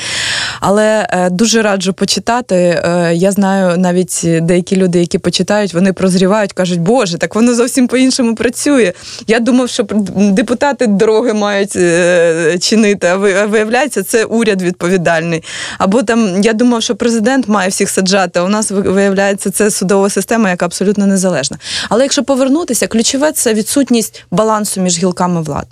Але 0.61 1.09
е, 1.11 1.31
дуже 1.31 1.63
раджу 1.63 1.93
почитати. 1.93 2.55
Е, 2.55 3.13
я 3.15 3.33
знаю 3.33 3.79
навіть 3.79 4.21
деякі 4.25 4.77
люди, 4.77 5.01
які 5.01 5.19
почитають, 5.19 5.75
вони 5.75 5.93
прозрівають, 5.93 6.53
кажуть, 6.53 6.81
Боже, 6.81 7.19
так 7.19 7.35
воно 7.35 7.55
зовсім 7.55 7.89
по-іншому 7.89 8.35
працює. 8.35 8.93
Я 9.27 9.41
думав, 9.41 9.69
що 9.69 9.85
депутати 10.17 10.87
дороги 10.87 11.33
мають 11.33 11.77
е, 11.77 12.59
чинити, 12.61 13.07
а 13.07 13.17
виявляється, 13.47 14.03
це 14.03 14.25
уряд 14.25 14.63
відповідальний. 14.63 15.43
Або 15.79 16.03
там 16.03 16.43
я 16.43 16.53
думав, 16.53 16.83
що 16.83 16.97
президент 16.97 17.49
має 17.49 17.69
всіх 17.69 17.91
саджати. 17.91 18.41
а 18.41 18.43
У 18.43 18.49
нас 18.49 18.71
виявляється 18.71 19.51
це 19.51 19.71
судова 19.71 20.11
система, 20.11 20.51
яка 20.51 20.65
абсолютно 20.65 21.07
незалежна. 21.07 21.59
Але 21.89 22.03
якщо 22.03 22.25
повернутися, 22.25 22.87
ключове 22.87 23.33
це 23.33 23.55
відсутність 23.55 24.25
балансу 24.31 24.81
між 24.81 24.99
гілками 24.99 25.43
влад. 25.43 25.67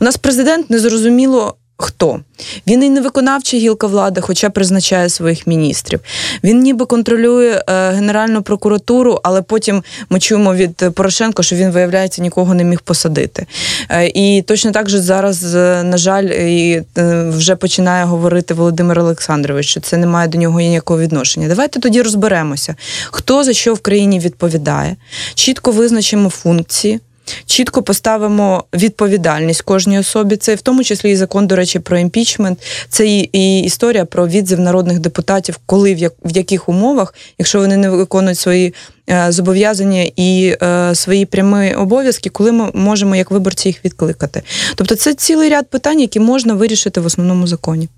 У 0.00 0.04
нас 0.04 0.16
президент 0.16 0.70
незрозуміло 0.70 1.56
хто. 1.78 2.20
Він 2.66 2.84
і 2.84 2.90
не 2.90 3.00
виконавча 3.00 3.56
гілка 3.56 3.86
влади, 3.86 4.20
хоча 4.20 4.50
призначає 4.50 5.08
своїх 5.08 5.46
міністрів. 5.46 6.00
Він 6.44 6.60
ніби 6.60 6.86
контролює 6.86 7.62
е, 7.68 7.90
Генеральну 7.90 8.42
прокуратуру, 8.42 9.20
але 9.22 9.42
потім 9.42 9.82
ми 10.10 10.20
чуємо 10.20 10.54
від 10.54 10.84
Порошенка, 10.94 11.42
що 11.42 11.56
він, 11.56 11.70
виявляється, 11.70 12.22
нікого 12.22 12.54
не 12.54 12.64
міг 12.64 12.80
посадити. 12.80 13.46
Е, 13.88 14.06
і 14.06 14.42
точно 14.42 14.70
так 14.70 14.88
же 14.88 15.00
зараз, 15.00 15.54
е, 15.54 15.82
на 15.82 15.96
жаль, 15.96 16.24
і 16.24 16.82
вже 17.28 17.56
починає 17.56 18.04
говорити 18.04 18.54
Володимир 18.54 18.98
Олександрович, 18.98 19.66
що 19.66 19.80
це 19.80 19.96
не 19.96 20.06
має 20.06 20.28
до 20.28 20.38
нього 20.38 20.60
ніякого 20.60 21.00
відношення. 21.00 21.48
Давайте 21.48 21.80
тоді 21.80 22.02
розберемося, 22.02 22.76
хто 23.10 23.44
за 23.44 23.52
що 23.52 23.74
в 23.74 23.80
країні 23.80 24.18
відповідає, 24.18 24.96
чітко 25.34 25.70
визначимо 25.70 26.30
функції. 26.30 27.00
Чітко 27.46 27.82
поставимо 27.82 28.64
відповідальність 28.74 29.62
кожній 29.62 29.98
особі. 29.98 30.36
Це 30.36 30.54
в 30.54 30.60
тому 30.60 30.84
числі 30.84 31.10
і 31.10 31.16
закон, 31.16 31.46
до 31.46 31.56
речі, 31.56 31.78
про 31.78 31.98
імпічмент. 31.98 32.58
Це 32.88 33.06
і, 33.06 33.30
і 33.32 33.60
історія 33.60 34.04
про 34.04 34.28
відзив 34.28 34.60
народних 34.60 34.98
депутатів, 34.98 35.58
коли 35.66 35.94
в, 35.94 35.98
як, 35.98 36.12
в 36.24 36.36
яких 36.36 36.68
умовах, 36.68 37.14
якщо 37.38 37.58
вони 37.58 37.76
не 37.76 37.90
виконують 37.90 38.38
свої 38.38 38.74
е, 39.10 39.32
зобов'язання 39.32 40.10
і 40.16 40.56
е, 40.62 40.94
свої 40.94 41.26
прямі 41.26 41.74
обов'язки, 41.74 42.30
коли 42.30 42.52
ми 42.52 42.70
можемо 42.74 43.16
як 43.16 43.30
виборці 43.30 43.68
їх 43.68 43.84
відкликати. 43.84 44.42
Тобто, 44.74 44.94
це 44.94 45.14
цілий 45.14 45.48
ряд 45.48 45.70
питань, 45.70 46.00
які 46.00 46.20
можна 46.20 46.54
вирішити 46.54 47.00
в 47.00 47.06
основному 47.06 47.46
законі. 47.46 47.88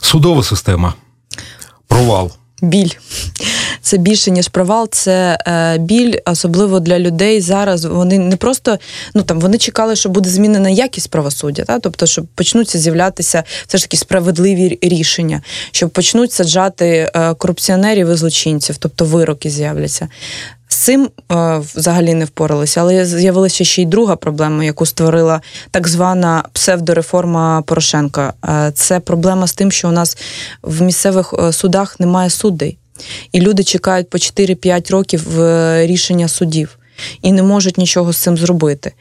Судова 0.00 0.42
система, 0.42 0.94
провал 1.88 2.32
біль. 2.62 2.90
Це 3.80 3.96
більше 3.96 4.30
ніж 4.30 4.48
провал, 4.48 4.88
це 4.90 5.38
е, 5.46 5.78
біль, 5.78 6.14
особливо 6.24 6.80
для 6.80 6.98
людей 6.98 7.40
зараз. 7.40 7.84
Вони 7.84 8.18
не 8.18 8.36
просто 8.36 8.78
ну 9.14 9.22
там 9.22 9.40
вони 9.40 9.58
чекали, 9.58 9.96
що 9.96 10.08
буде 10.08 10.30
змінена 10.30 10.70
якість 10.70 11.10
правосуддя, 11.10 11.64
та 11.64 11.78
тобто, 11.78 12.06
щоб 12.06 12.26
почнуться 12.26 12.78
з'являтися 12.78 13.42
все 13.66 13.78
ж 13.78 13.84
таки 13.84 13.96
справедливі 13.96 14.78
рішення, 14.82 15.42
щоб 15.72 15.90
почнуть 15.90 16.32
саджати 16.32 17.10
е, 17.14 17.34
корупціонерів 17.34 18.08
і 18.10 18.14
злочинців, 18.14 18.76
тобто 18.76 19.04
вироки 19.04 19.50
з'являться. 19.50 20.08
З 20.74 20.76
цим 20.76 21.10
е, 21.32 21.62
взагалі 21.74 22.14
не 22.14 22.24
впоралися, 22.24 22.80
але 22.80 23.04
з'явилася 23.04 23.64
ще 23.64 23.82
й 23.82 23.86
друга 23.86 24.16
проблема, 24.16 24.64
яку 24.64 24.86
створила 24.86 25.40
так 25.70 25.88
звана 25.88 26.44
псевдореформа 26.52 27.62
Порошенка. 27.62 28.32
Е, 28.44 28.72
це 28.74 29.00
проблема 29.00 29.46
з 29.46 29.54
тим, 29.54 29.72
що 29.72 29.88
у 29.88 29.92
нас 29.92 30.18
в 30.62 30.82
місцевих 30.82 31.34
е, 31.38 31.52
судах 31.52 32.00
немає 32.00 32.30
судей, 32.30 32.78
і 33.32 33.40
люди 33.40 33.64
чекають 33.64 34.10
по 34.10 34.18
4-5 34.18 34.92
років 34.92 35.26
рішення 35.86 36.28
судів. 36.28 36.78
І 37.22 37.32
не 37.32 37.42
можуть 37.42 37.78
нічого 37.78 38.12
з 38.12 38.16
цим 38.16 38.36
зробити. 38.36 38.92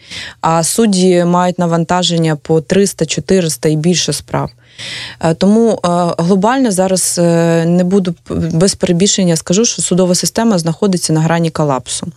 А 0.42 0.64
судді 0.64 1.24
мають 1.24 1.60
навантаження 1.60 2.36
по 2.36 2.62
300, 2.62 3.06
400 3.06 3.70
і 3.70 3.76
більше 3.76 4.14
справ. 4.14 4.50
Е, 5.20 5.34
тому 5.34 5.72
е, 5.72 5.88
глобально 6.18 6.72
зараз 6.72 7.20
е, 7.20 7.66
не 7.66 7.84
буду 7.84 8.16
без 8.30 8.76
перебільшення, 8.76 9.36
скажу, 9.36 9.66
що 9.66 9.82
судова 9.82 10.16
система 10.16 10.58
знаходиться 10.58 11.14
на 11.14 11.22
грані 11.22 11.50
колапсу. 11.50 12.08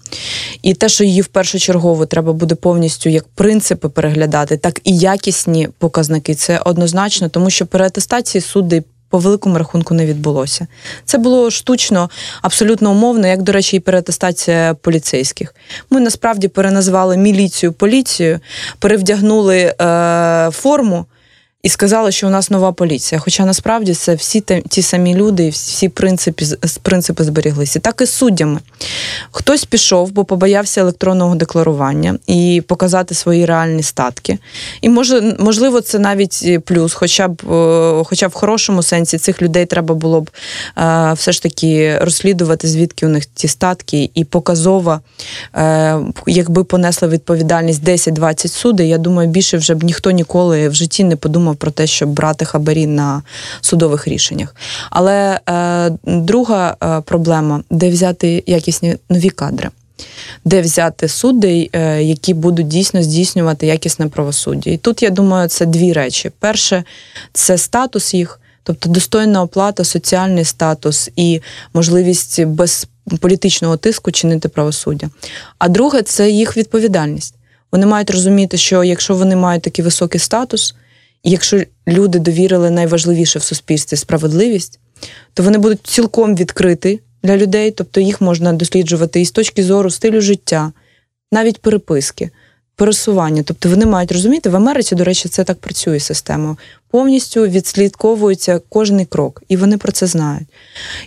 І 0.62 0.75
те, 0.75 0.88
що 0.88 1.04
її 1.04 1.20
в 1.20 1.26
першочергово 1.26 2.06
треба 2.06 2.32
буде 2.32 2.54
повністю 2.54 3.08
як 3.08 3.25
принципи 3.34 3.88
переглядати, 3.88 4.56
так 4.56 4.80
і 4.84 4.98
якісні 4.98 5.68
показники. 5.78 6.34
Це 6.34 6.58
однозначно, 6.58 7.28
тому 7.28 7.50
що 7.50 7.66
переатестації 7.66 8.42
суди. 8.42 8.84
По 9.08 9.18
великому 9.18 9.58
рахунку 9.58 9.94
не 9.94 10.06
відбулося. 10.06 10.66
Це 11.04 11.18
було 11.18 11.50
штучно, 11.50 12.10
абсолютно 12.42 12.90
умовно, 12.90 13.26
як, 13.26 13.42
до 13.42 13.52
речі, 13.52 13.76
і 13.76 13.80
переатестація 13.80 14.75
поліцейських. 14.75 15.54
Ми 15.90 16.00
насправді 16.00 16.48
переназвали 16.48 17.16
міліцію 17.16 17.72
поліцією, 17.72 18.40
перевдягнули 18.78 19.75
е, 19.80 20.50
форму 20.52 21.06
і 21.66 21.68
сказали, 21.68 22.12
що 22.12 22.26
у 22.26 22.30
нас 22.30 22.50
нова 22.50 22.73
поліція. 22.73 23.20
Хоча 23.20 23.44
насправді 23.44 23.94
це 23.94 24.14
всі 24.14 24.40
ті 24.68 24.82
самі 24.82 25.14
люди, 25.14 25.46
і 25.46 25.50
всі 25.50 25.88
принципи 25.88 26.44
принципи 26.82 27.25
зберіглися. 27.25 27.80
Так 27.80 28.00
і 28.00 28.06
з 28.06 28.11
суддями. 28.11 28.61
Хтось 29.30 29.64
пішов, 29.64 30.11
бо 30.11 30.25
побоявся 30.25 30.80
електронного 30.80 31.35
декларування 31.35 32.18
і 32.26 32.62
показати 32.66 33.14
свої 33.14 33.46
реальні 33.46 33.82
статки. 33.82 34.38
І 34.80 34.88
може, 34.88 35.37
можливо, 35.38 35.80
це 35.80 35.99
навіть 35.99 36.64
плюс, 36.64 36.94
хоча 36.94 37.28
б 37.28 37.42
хоча 38.04 38.28
б 38.28 38.30
в 38.30 38.35
хорошому 38.35 38.82
сенсі 38.82 39.18
цих 39.18 39.42
людей 39.42 39.66
треба 39.66 39.94
було 39.94 40.20
б 40.20 40.30
е, 40.78 41.12
все 41.12 41.32
ж 41.32 41.42
таки 41.42 41.99
розслідувати, 41.99 42.68
звідки 42.68 43.06
у 43.06 43.08
них 43.08 43.26
ті 43.26 43.49
статки, 43.49 44.11
і 44.14 44.25
показово, 44.25 45.00
е, 45.54 45.99
якби 46.26 46.64
понесли 46.64 47.08
відповідальність 47.08 47.85
10-20 47.85 48.49
судей, 48.49 48.88
я 48.88 48.99
думаю, 48.99 49.28
більше 49.28 49.58
вже 49.58 49.75
б 49.75 49.85
ніхто 49.85 50.11
ніколи 50.11 50.68
в 50.68 50.75
житті 50.75 51.04
не 51.04 51.16
подумав 51.16 51.55
про 51.56 51.70
те, 51.70 51.86
щоб 51.86 52.08
брати 52.08 52.44
хабарі 52.44 52.86
на 52.86 53.22
судових 53.60 54.08
рішеннях. 54.08 54.54
Але 54.90 55.40
е, 55.48 55.90
друга 56.04 56.76
е, 56.82 57.00
проблема 57.00 57.62
де 57.70 57.90
взяти 57.90 58.44
якісні 58.46 58.96
нові 59.10 59.30
кадри. 59.30 59.70
Де 60.44 60.60
взяти 60.60 61.08
суддей, 61.08 61.70
які 62.00 62.34
будуть 62.34 62.68
дійсно 62.68 63.02
здійснювати 63.02 63.66
якісне 63.66 64.06
правосуддя. 64.06 64.70
І 64.70 64.76
тут 64.76 65.02
я 65.02 65.10
думаю, 65.10 65.48
це 65.48 65.66
дві 65.66 65.92
речі: 65.92 66.30
перше, 66.38 66.84
це 67.32 67.58
статус 67.58 68.14
їх, 68.14 68.40
тобто 68.62 68.88
достойна 68.88 69.42
оплата, 69.42 69.84
соціальний 69.84 70.44
статус 70.44 71.10
і 71.16 71.40
можливість 71.75 72.44
без 72.44 72.86
політичного 73.20 73.76
тиску 73.76 74.10
чинити 74.10 74.48
правосуддя. 74.48 75.10
А 75.58 75.68
друге, 75.68 76.02
це 76.02 76.30
їх 76.30 76.56
відповідальність. 76.56 77.34
Вони 77.72 77.86
мають 77.86 78.10
розуміти, 78.10 78.56
що 78.56 78.84
якщо 78.84 79.14
вони 79.14 79.36
мають 79.36 79.62
такий 79.62 79.84
високий 79.84 80.20
статус, 80.20 80.75
якщо 81.30 81.62
люди 81.88 82.18
довірили 82.18 82.71
найважливіше 82.71 83.38
в 83.38 83.42
суспільстві 83.42 83.97
справедливість, 83.97 84.78
то 85.35 85.42
вони 85.42 85.59
будуть 85.59 85.87
цілком 85.87 86.37
відкриті 86.37 87.00
для 87.23 87.37
людей, 87.37 87.71
тобто 87.71 88.00
їх 88.00 88.21
можна 88.21 88.52
досліджувати 88.52 89.21
і 89.21 89.25
з 89.25 89.30
точки 89.30 89.62
зору 89.62 89.90
стилю 89.90 90.21
життя, 90.21 90.73
навіть 91.33 91.59
переписки, 91.59 92.30
пересування. 92.76 93.42
Тобто 93.42 93.68
вони 93.68 93.87
мають 93.87 94.12
розуміти, 94.12 94.50
в 94.50 94.56
Америці, 94.56 94.95
до 94.95 95.04
речі, 95.04 95.28
це 95.28 95.45
так 95.45 95.59
працює 95.59 96.00
система. 96.00 96.56
Повністю 96.90 97.47
відслідковується 97.47 98.61
кожний 98.68 99.06
крок, 99.06 99.42
і 99.49 99.56
вони 99.56 99.78
про 99.78 99.92
це 99.92 100.06
знають. 100.06 100.49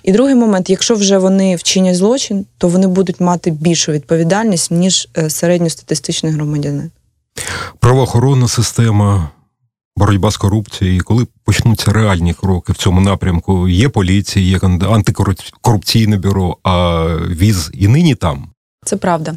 І 0.04 0.12
другий 0.12 0.36
момент, 0.36 0.70
якщо 0.70 0.96
вже 0.96 1.18
вони 1.18 1.56
вчинять 1.56 1.96
злочин, 1.96 2.46
то 2.58 2.68
вони 2.68 2.88
будуть 2.88 3.20
мати 3.20 3.52
більшу 3.52 3.92
відповідальність, 3.92 4.72
ніж 4.72 5.10
е, 5.18 5.30
середньостатистичний 5.30 6.32
громадянин. 6.32 6.92
Правоохоронна 7.80 8.48
система 8.48 9.30
боротьба 10.00 10.32
з 10.32 10.38
корупцією, 10.38 11.04
коли 11.04 11.28
почнуться 11.44 11.92
реальні 11.92 12.34
кроки 12.34 12.74
в 12.74 12.78
цьому 12.78 13.02
напрямку? 13.02 13.68
Є 13.68 13.90
поліція, 13.90 14.46
є 14.46 14.60
антикорупційне 14.88 16.18
бюро, 16.18 16.58
а 16.64 17.06
віз 17.30 17.72
і 17.74 17.88
нині 17.88 18.16
там. 18.16 18.50
Це 18.86 18.98
правда. 18.98 19.36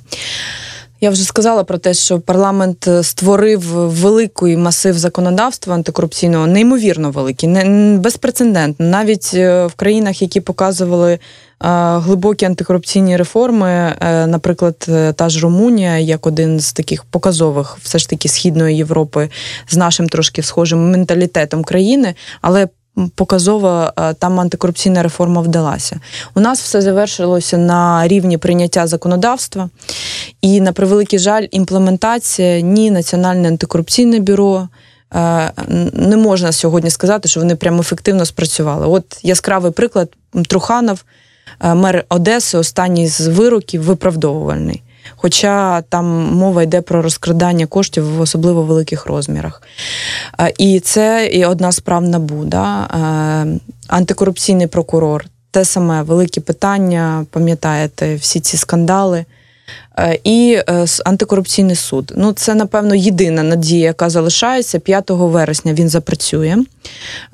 Я 1.00 1.10
вже 1.10 1.24
сказала 1.24 1.64
про 1.64 1.78
те, 1.78 1.94
що 1.94 2.20
парламент 2.20 2.88
е, 2.88 3.02
створив 3.02 3.60
великий 3.74 4.56
масив 4.56 4.98
законодавства 4.98 5.74
антикорупційного, 5.74 6.46
неймовірно 6.46 7.10
великий, 7.10 7.48
безпрецедентно. 7.98 8.86
Навіть 8.86 9.30
е, 9.34 9.66
в 9.66 9.74
країнах, 9.74 10.22
які 10.22 10.40
показували 10.40 11.18
глибокі 11.98 12.44
антикорупційні 12.44 13.16
реформи, 13.16 13.68
е, 13.70 14.26
наприклад, 14.26 14.88
та 15.16 15.28
ж 15.28 15.40
Румунія, 15.40 15.98
як 15.98 16.26
один 16.26 16.60
з 16.60 16.72
таких 16.72 17.04
показових, 17.04 17.78
все 17.82 17.98
ж 17.98 18.08
таки 18.08 18.28
східної 18.28 18.76
Європи, 18.76 19.30
з 19.68 19.76
нашим 19.76 20.08
трошки 20.08 20.42
схожим 20.42 20.90
менталітетом 20.90 21.64
країни, 21.64 22.14
але 22.40 22.68
показово 23.14 23.92
е, 23.98 24.14
там 24.14 24.40
антикорупційна 24.40 25.02
реформа 25.02 25.40
вдалася. 25.40 26.00
У 26.34 26.40
нас 26.40 26.60
все 26.60 26.82
завершилося 26.82 27.58
на 27.58 28.08
рівні 28.08 28.38
прийняття 28.38 28.86
законодавства, 28.86 29.70
і 30.40 30.60
на 30.60 30.72
превеликий 30.72 31.18
жаль, 31.18 31.46
імплементація 31.50 32.60
ні 32.60 32.90
Національне 32.90 33.48
антикорупційне 33.48 34.20
бюро. 34.20 34.68
Е, 35.14 35.52
не 35.92 36.16
можна 36.16 36.52
сьогодні 36.52 36.90
сказати, 36.90 37.28
що 37.28 37.40
вони 37.40 37.56
прямо 37.56 37.80
ефективно 37.80 38.26
спрацювали. 38.26 38.86
От 38.86 39.04
яскравий 39.22 39.72
приклад 39.72 40.08
Труханов, 40.48 40.98
е, 40.98 41.04
мер 41.60 42.04
Одеси, 42.08 42.58
останній 42.58 43.08
з 43.08 43.26
вироків 43.26 43.82
виправдовувальний 43.82 44.82
хоча 45.16 45.82
там 45.82 46.06
мова 46.34 46.62
йде 46.62 46.80
про 46.80 47.02
розкрадання 47.02 47.66
коштів 47.66 48.04
в 48.16 48.20
особливо 48.20 48.62
великих 48.62 49.06
розмірах. 49.06 49.62
І 50.58 50.80
це 50.80 51.30
і 51.32 51.44
одна 51.44 51.72
справ 51.72 52.02
НАБУ, 52.02 52.44
да? 52.44 52.88
антикорупційний 53.88 54.66
прокурор. 54.66 55.24
Те 55.50 55.64
саме 55.64 56.02
великі 56.02 56.40
питання, 56.40 57.26
пам'ятаєте, 57.30 58.14
всі 58.14 58.40
ці 58.40 58.56
скандали. 58.56 59.24
Е, 59.98 60.18
і 60.24 60.58
е, 60.68 60.86
антикорупційний 61.04 61.76
суд. 61.76 62.12
Ну, 62.16 62.32
це, 62.32 62.54
напевно, 62.54 62.94
єдина 62.94 63.42
надія, 63.42 63.84
яка 63.84 64.10
залишається. 64.10 64.78
5 64.78 65.10
вересня 65.10 65.74
він 65.74 65.88
запрацює. 65.88 66.56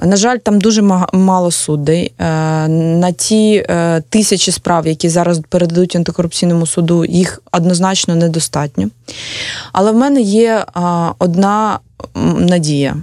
На 0.02 0.16
жаль, 0.16 0.38
там 0.38 0.60
дуже 0.60 0.82
мало 1.12 1.50
судей. 1.50 2.12
Е, 2.18 2.24
на 2.68 3.12
ті 3.12 3.66
тисячі 4.08 4.52
справ, 4.52 4.86
які 4.86 5.08
зараз 5.08 5.40
передадуть 5.48 5.96
антикорупційному 5.96 6.66
суду, 6.66 7.04
їх 7.04 7.42
однозначно 7.52 8.14
недостатньо. 8.14 8.88
Але 9.72 9.92
в 9.92 9.96
мене 9.96 10.20
є 10.20 10.64
одна 11.18 11.78
надія, 12.36 12.96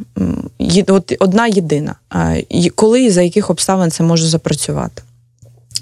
от 0.87 1.13
одна 1.19 1.47
єдина, 1.47 1.95
коли 2.75 3.03
і 3.03 3.09
за 3.09 3.21
яких 3.21 3.49
обставин 3.49 3.91
це 3.91 4.03
може 4.03 4.27
запрацювати. 4.27 5.01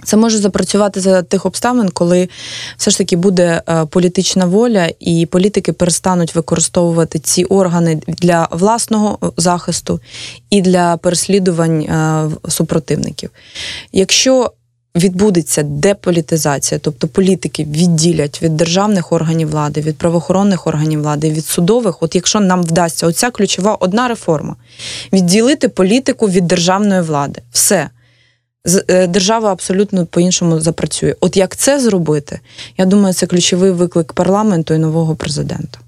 Це 0.04 0.18
може 0.18 0.38
запрацювати 0.38 1.00
за 1.00 1.22
тих 1.22 1.46
обставин, 1.46 1.90
коли 1.90 2.30
все 2.78 2.92
ж 2.92 2.98
таки 2.98 3.16
буде 3.16 3.62
е, 3.70 3.86
політична 3.86 4.46
воля, 4.46 4.90
і 5.00 5.26
політики 5.26 5.74
перестануть 5.74 6.36
використовувати 6.36 7.20
ці 7.20 7.44
органи 7.44 8.02
для 8.08 8.48
власного 8.52 9.34
захисту 9.38 10.00
і 10.50 10.62
для 10.62 10.98
переслідувань 10.98 11.82
е, 11.82 12.30
супротивників. 12.50 13.30
Якщо 13.92 14.52
відбудеться 14.96 15.64
деполітизація, 15.64 16.80
тобто 16.84 17.08
політики 17.08 17.64
відділять 17.64 18.42
від 18.42 18.58
державних 18.58 19.12
органів 19.12 19.50
влади, 19.50 19.82
від 19.82 19.98
правоохоронних 19.98 20.68
органів 20.68 21.02
влади, 21.02 21.32
від 21.32 21.46
судових, 21.46 22.04
от 22.04 22.16
якщо 22.16 22.40
нам 22.40 22.64
вдасться 22.64 23.08
оця 23.08 23.32
ключова 23.32 23.76
одна 23.76 24.08
реформа 24.08 24.56
відділити 25.14 25.70
політику 25.70 26.30
від 26.30 26.48
державної 26.48 27.02
влади, 27.02 27.42
все. 27.52 27.90
Е, 28.66 29.08
держава 29.08 29.52
абсолютно 29.52 30.06
по-іншому 30.06 30.60
запрацює. 30.60 31.16
От 31.20 31.38
як 31.38 31.56
це 31.56 31.80
зробити, 31.80 32.40
я 32.78 32.86
думаю, 32.86 33.14
це 33.14 33.26
ключовий 33.26 33.72
виклик 33.72 34.14
парламенту 34.14 34.74
і 34.74 34.78
нового 34.78 35.16
президента. 35.16 35.80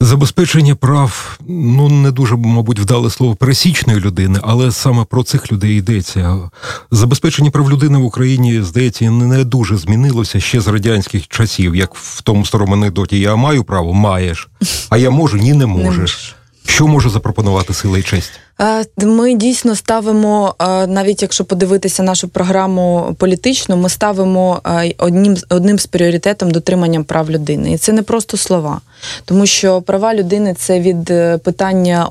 Забезпечення 0.00 0.74
прав, 0.74 1.38
ну 1.48 1.88
не 1.88 2.10
дуже, 2.10 2.36
мабуть, 2.36 2.80
вдале 2.80 3.10
слово 3.10 3.34
пересічної 3.34 4.00
людини, 4.00 4.40
але 4.42 4.72
саме 4.72 5.04
про 5.04 5.22
цих 5.22 5.52
людей 5.52 5.78
йдеться. 5.78 6.50
Забезпечення 6.90 7.50
прав 7.50 7.70
людини 7.70 7.98
в 7.98 8.04
Україні, 8.04 8.62
здається, 8.62 9.10
не 9.10 9.44
дуже 9.44 9.76
змінилося 9.76 10.40
ще 10.40 10.60
з 10.60 10.68
радянських 10.68 11.28
часів, 11.28 11.76
як 11.76 11.94
в 11.94 12.20
тому 12.20 12.44
старому 12.44 12.72
анекдоті 12.72 13.20
Я 13.20 13.36
маю 13.36 13.64
право, 13.64 13.92
маєш, 13.92 14.48
а 14.88 14.98
я 14.98 15.10
можу, 15.10 15.36
ні, 15.36 15.52
не 15.52 15.66
можеш. 15.66 16.36
Що 16.66 16.86
може 16.86 17.10
запропонувати 17.10 17.74
сила 17.74 17.98
і 17.98 18.02
честь? 18.02 18.32
Е, 18.62 18.84
ми 19.06 19.34
дійсно 19.34 19.76
ставимо, 19.76 20.54
е, 20.60 20.86
навіть 20.86 21.22
якщо 21.22 21.44
подивитися 21.44 22.02
нашу 22.02 22.28
програму 22.28 23.16
політичну, 23.18 23.76
ми 23.76 23.88
ставимо 23.88 24.60
е, 24.66 24.94
одним 24.98 25.36
одним 25.48 25.78
з 25.78 25.86
пріоритетом 25.86 26.50
дотриманням 26.50 27.04
прав 27.04 27.30
людини. 27.30 27.72
І 27.72 27.76
це 27.76 27.92
не 27.92 28.02
просто 28.02 28.36
слова, 28.36 28.80
тому 29.24 29.46
що 29.46 29.82
права 29.82 30.14
людини 30.14 30.54
це 30.58 30.80
від 30.80 31.04
питання 31.42 32.08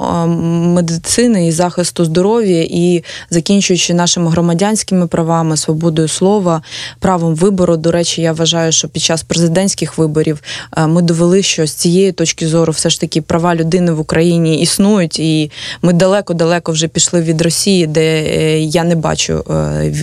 медицини 0.75 1.47
і 1.47 1.51
захисту 1.51 2.05
здоров'я, 2.05 2.63
і 2.69 3.03
закінчуючи 3.29 3.93
нашими 3.93 4.29
громадянськими 4.29 5.07
правами, 5.07 5.57
свободою 5.57 6.07
слова, 6.07 6.61
правом 6.99 7.35
вибору. 7.35 7.77
До 7.77 7.91
речі, 7.91 8.21
я 8.21 8.33
вважаю, 8.33 8.71
що 8.71 8.87
під 8.87 9.01
час 9.01 9.23
президентських 9.23 9.97
виборів 9.97 10.41
ми 10.87 11.01
довели, 11.01 11.43
що 11.43 11.67
з 11.67 11.73
цієї 11.73 12.11
точки 12.11 12.47
зору 12.47 12.73
все 12.73 12.89
ж 12.89 13.01
таки 13.01 13.21
права 13.21 13.55
людини 13.55 13.91
в 13.91 13.99
Україні 13.99 14.61
існують, 14.61 15.19
і 15.19 15.51
ми 15.81 15.93
далеко 15.93 16.33
далеко 16.41 16.71
вже 16.71 16.87
пішли 16.87 17.21
від 17.21 17.41
Росії, 17.41 17.87
де 17.87 18.01
е, 18.01 18.59
я 18.59 18.83
не 18.83 18.95
бачу 18.95 19.43
е, 19.49 19.93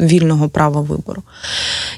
вільного 0.00 0.48
права 0.48 0.80
вибору. 0.80 1.22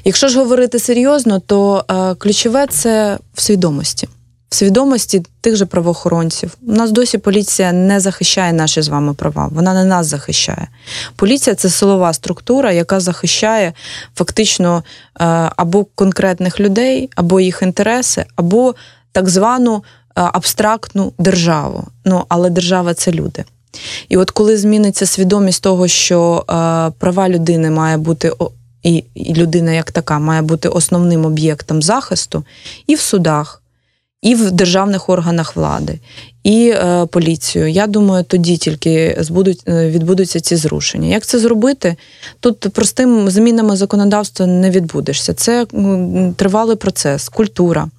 Якщо 0.05 0.27
ж 0.27 0.39
говорити 0.39 0.79
серйозно, 0.79 1.39
то 1.39 1.85
е, 1.91 2.15
ключове 2.15 2.67
це 2.67 3.17
в 3.33 3.41
свідомості. 3.41 4.07
В 4.49 4.55
свідомості 4.55 5.23
тих 5.41 5.55
же 5.55 5.65
правоохоронців. 5.65 6.57
У 6.67 6.71
нас 6.71 6.91
досі 6.91 7.17
поліція 7.17 7.71
не 7.71 7.99
захищає 7.99 8.53
наші 8.53 8.81
з 8.81 8.87
вами 8.87 9.13
права, 9.13 9.49
вона 9.51 9.73
не 9.73 9.83
нас 9.83 10.07
захищає. 10.07 10.67
Поліція 11.15 11.55
це 11.55 11.69
силова 11.69 12.13
структура, 12.13 12.71
яка 12.71 12.99
захищає 12.99 13.73
фактично 14.15 14.83
або 15.55 15.85
конкретних 15.95 16.59
людей, 16.59 17.09
або 17.15 17.39
їх 17.39 17.61
інтереси, 17.61 18.25
або 18.35 18.75
так 19.11 19.29
звану 19.29 19.83
абстрактну 20.15 21.13
державу. 21.19 21.87
Ну, 22.05 22.23
але 22.29 22.49
держава 22.49 22.93
це 22.93 23.11
люди. 23.11 23.43
І 24.09 24.17
от 24.17 24.31
коли 24.31 24.57
зміниться 24.57 25.05
свідомість 25.05 25.63
того, 25.63 25.87
що 25.87 26.45
е, 26.49 26.53
права 26.99 27.29
людини 27.29 27.69
має 27.69 27.97
бути 27.97 28.31
і, 28.83 29.03
людина 29.15 29.71
як 29.71 29.91
така 29.91 30.19
має 30.19 30.41
бути 30.41 30.69
основним 30.69 31.25
об'єктом 31.25 31.81
захисту 31.81 32.43
і 32.87 32.95
в 32.95 32.99
судах, 32.99 33.61
і 34.21 34.35
в 34.35 34.51
державних 34.51 35.09
органах 35.09 35.55
влади, 35.55 35.99
і 36.43 36.69
е, 36.69 37.05
поліцію. 37.05 37.67
Я 37.67 37.87
думаю, 37.87 38.23
тоді 38.23 38.57
тільки 38.57 39.17
збудуть, 39.19 39.61
е, 39.67 39.89
відбудуться 39.89 40.39
ці 40.39 40.55
зрушення. 40.55 41.07
Як 41.07 41.25
це 41.25 41.39
зробити? 41.39 41.95
Тут 42.39 42.59
простим 42.59 43.29
змінами 43.29 43.75
законодавства 43.75 44.45
не 44.45 44.69
відбудешся. 44.69 45.33
Це 45.33 45.65
тривалий 46.35 46.75
процес, 46.75 47.29
культура. 47.29 47.89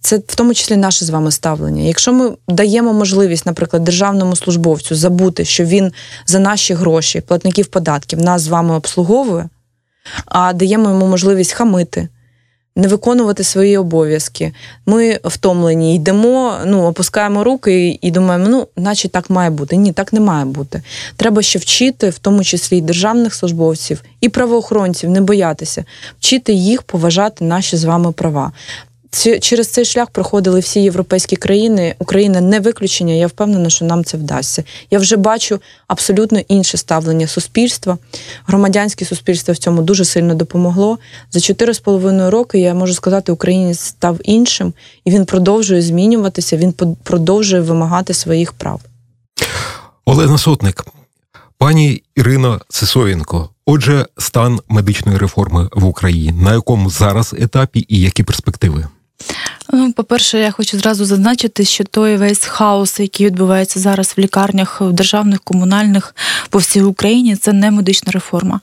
Це 0.00 0.16
в 0.16 0.34
тому 0.34 0.54
числі 0.54 0.76
наше 0.76 1.04
з 1.04 1.10
вами 1.10 1.30
ставлення. 1.30 1.82
Якщо 1.82 2.12
ми 2.12 2.30
даємо 2.48 2.92
можливість, 2.92 3.46
наприклад, 3.46 3.84
державному 3.84 4.36
службовцю 4.36 4.94
забути, 4.94 5.44
що 5.44 5.64
він 5.64 5.92
за 6.26 6.38
наші 6.38 6.74
гроші, 6.74 7.20
платників 7.20 7.66
податків, 7.66 8.18
нас 8.18 8.42
з 8.42 8.48
вами 8.48 8.74
обслуговує, 8.74 9.48
а 10.26 10.52
даємо 10.52 10.88
йому 10.88 11.06
можливість 11.06 11.52
хамити, 11.52 12.08
не 12.76 12.88
виконувати 12.88 13.44
свої 13.44 13.76
обов'язки. 13.76 14.52
Ми 14.86 15.18
втомлені, 15.24 15.96
йдемо, 15.96 16.58
ну, 16.66 16.82
опускаємо 16.82 17.44
руки 17.44 17.98
і 18.02 18.10
думаємо, 18.10 18.46
ну, 18.48 18.68
наче 18.76 19.08
так 19.08 19.30
має 19.30 19.50
бути. 19.50 19.76
Ні, 19.76 19.92
так 19.92 20.12
не 20.12 20.20
має 20.20 20.44
бути. 20.44 20.82
Треба 21.16 21.42
ще 21.42 21.58
вчити, 21.58 22.10
в 22.10 22.18
тому 22.18 22.44
числі 22.44 22.78
і 22.78 22.80
державних 22.80 23.34
службовців, 23.34 24.02
і 24.20 24.28
правоохоронців, 24.28 25.10
не 25.10 25.20
боятися, 25.20 25.84
вчити 26.18 26.52
їх 26.52 26.82
поважати 26.82 27.44
наші 27.44 27.76
з 27.76 27.84
вами 27.84 28.12
права 28.12 28.52
через 29.40 29.68
цей 29.68 29.84
шлях 29.84 30.10
проходили 30.10 30.60
всі 30.60 30.80
європейські 30.80 31.36
країни. 31.36 31.94
Україна 31.98 32.40
не 32.40 32.60
виключення. 32.60 33.14
Я 33.14 33.26
впевнена, 33.26 33.70
що 33.70 33.84
нам 33.84 34.04
це 34.04 34.16
вдасться. 34.16 34.64
Я 34.90 34.98
вже 34.98 35.16
бачу 35.16 35.60
абсолютно 35.86 36.38
інше 36.38 36.76
ставлення 36.76 37.26
суспільства. 37.26 37.98
Громадянське 38.46 39.04
суспільство 39.04 39.54
в 39.54 39.56
цьому 39.56 39.82
дуже 39.82 40.04
сильно 40.04 40.34
допомогло. 40.34 40.98
За 41.30 41.40
4,5 41.40 42.30
роки 42.30 42.58
я 42.58 42.74
можу 42.74 42.94
сказати, 42.94 43.32
Україні 43.32 43.74
став 43.74 44.18
іншим, 44.24 44.72
і 45.04 45.10
він 45.10 45.24
продовжує 45.24 45.82
змінюватися. 45.82 46.56
Він 46.56 46.72
продовжує 47.02 47.62
вимагати 47.62 48.14
своїх 48.14 48.52
прав. 48.52 48.80
Олена 50.04 50.38
Сотник, 50.38 50.84
пані 51.58 52.02
Ірина 52.16 52.60
Сисоєнко. 52.68 53.48
Отже, 53.66 54.06
стан 54.18 54.60
медичної 54.68 55.18
реформи 55.18 55.68
в 55.72 55.84
Україні 55.84 56.32
на 56.32 56.52
якому 56.52 56.90
зараз 56.90 57.34
етапі 57.38 57.86
і 57.88 58.00
які 58.00 58.22
перспективи? 58.22 58.86
Ну, 59.72 59.92
по-перше, 59.92 60.38
я 60.38 60.50
хочу 60.50 60.78
зразу 60.78 61.04
зазначити, 61.04 61.64
що 61.64 61.84
той 61.84 62.16
весь 62.16 62.44
хаос, 62.44 63.00
який 63.00 63.26
відбувається 63.26 63.80
зараз 63.80 64.14
в 64.16 64.20
лікарнях, 64.20 64.80
в 64.80 64.92
державних, 64.92 65.40
комунальних 65.40 66.14
по 66.50 66.58
всій 66.58 66.82
Україні, 66.82 67.36
це 67.36 67.52
не 67.52 67.70
медична 67.70 68.12
реформа 68.12 68.60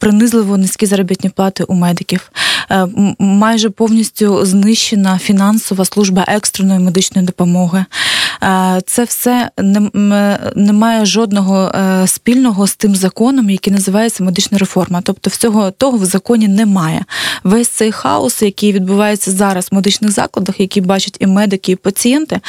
принизливо 0.00 0.56
низькі 0.56 0.86
заробітні 0.86 1.30
плати 1.30 1.64
у 1.64 1.74
медиків. 1.74 2.30
Е, 2.70 2.86
майже 3.18 3.70
повністю 3.70 4.46
знищена 4.46 5.18
фінансова 5.18 5.84
служба 5.84 6.24
екстреної 6.28 6.80
медичної 6.80 7.26
допомоги. 7.26 7.84
Е, 8.42 8.80
це 8.86 9.04
все 9.04 9.50
не 10.56 10.72
має 10.72 11.04
жодного 11.04 11.72
е, 11.74 12.06
спільного 12.06 12.66
з 12.66 12.76
тим 12.76 12.96
законом, 12.96 13.50
який 13.50 13.72
називається 13.72 14.24
медична 14.24 14.58
реформа. 14.58 15.00
Тобто, 15.04 15.30
всього 15.30 15.70
того 15.70 15.98
в 15.98 16.04
законі 16.04 16.48
немає. 16.48 17.04
Весь 17.44 17.68
цей 17.68 17.92
хаос, 17.92 18.42
який 18.42 18.72
відбувається 18.72 19.30
зараз 19.30 19.68
в 19.70 19.74
медичних 19.74 20.10
закладах, 20.10 20.60
які 20.60 20.80
бачать 20.80 21.16
і 21.20 21.26
медики, 21.26 21.72
і 21.72 21.76
пацієнти, 21.76 22.40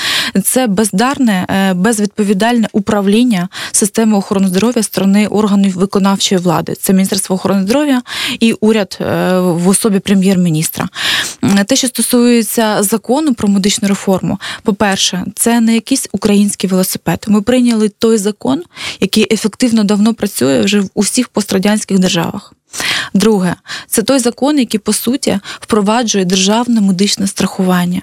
це 0.44 0.68
бездарне, 0.68 1.74
безвідповідальне 1.76 2.68
управління 2.72 3.50
системи 3.72 4.18
охорони 4.18 4.48
здоров'я 4.48 4.84
сторони 4.84 5.28
органів 5.28 5.78
виконавчої 5.78 6.42
влади. 6.42 6.76
Це 6.76 6.94
Міністерство 6.94 7.36
охорони 7.36 7.62
здоров'я 7.62 8.02
і 8.40 8.54
уряд 8.54 8.98
е, 9.02 9.40
в 9.40 9.68
особі 9.68 10.00
прем'єр-міністра. 10.00 10.90
Те, 11.66 11.76
що 11.76 11.88
стосується 11.88 12.84
закону 12.84 13.34
про 13.34 13.48
медичну 13.48 13.88
реформу, 13.88 14.40
по-перше, 14.64 15.26
це 15.36 15.60
не 15.62 15.76
якийсь 15.78 16.10
український 16.12 16.70
велосипед. 16.70 17.26
Ми 17.28 17.42
прийняли 17.42 17.90
той 17.90 18.18
закон, 18.18 18.64
який 19.00 19.34
ефективно 19.34 19.84
давно 19.84 20.14
працює 20.14 20.62
вже 20.62 20.80
в 20.80 20.90
усіх 20.94 21.30
пострадянських 21.30 22.00
державах. 22.00 22.54
Друге, 23.14 23.56
це 23.88 24.04
той 24.04 24.20
закон, 24.20 24.60
який 24.60 24.80
по 24.80 24.94
суті 24.94 25.40
впроваджує 25.60 26.26
державне 26.26 26.82
медичне 26.82 27.28
страхування. 27.28 28.02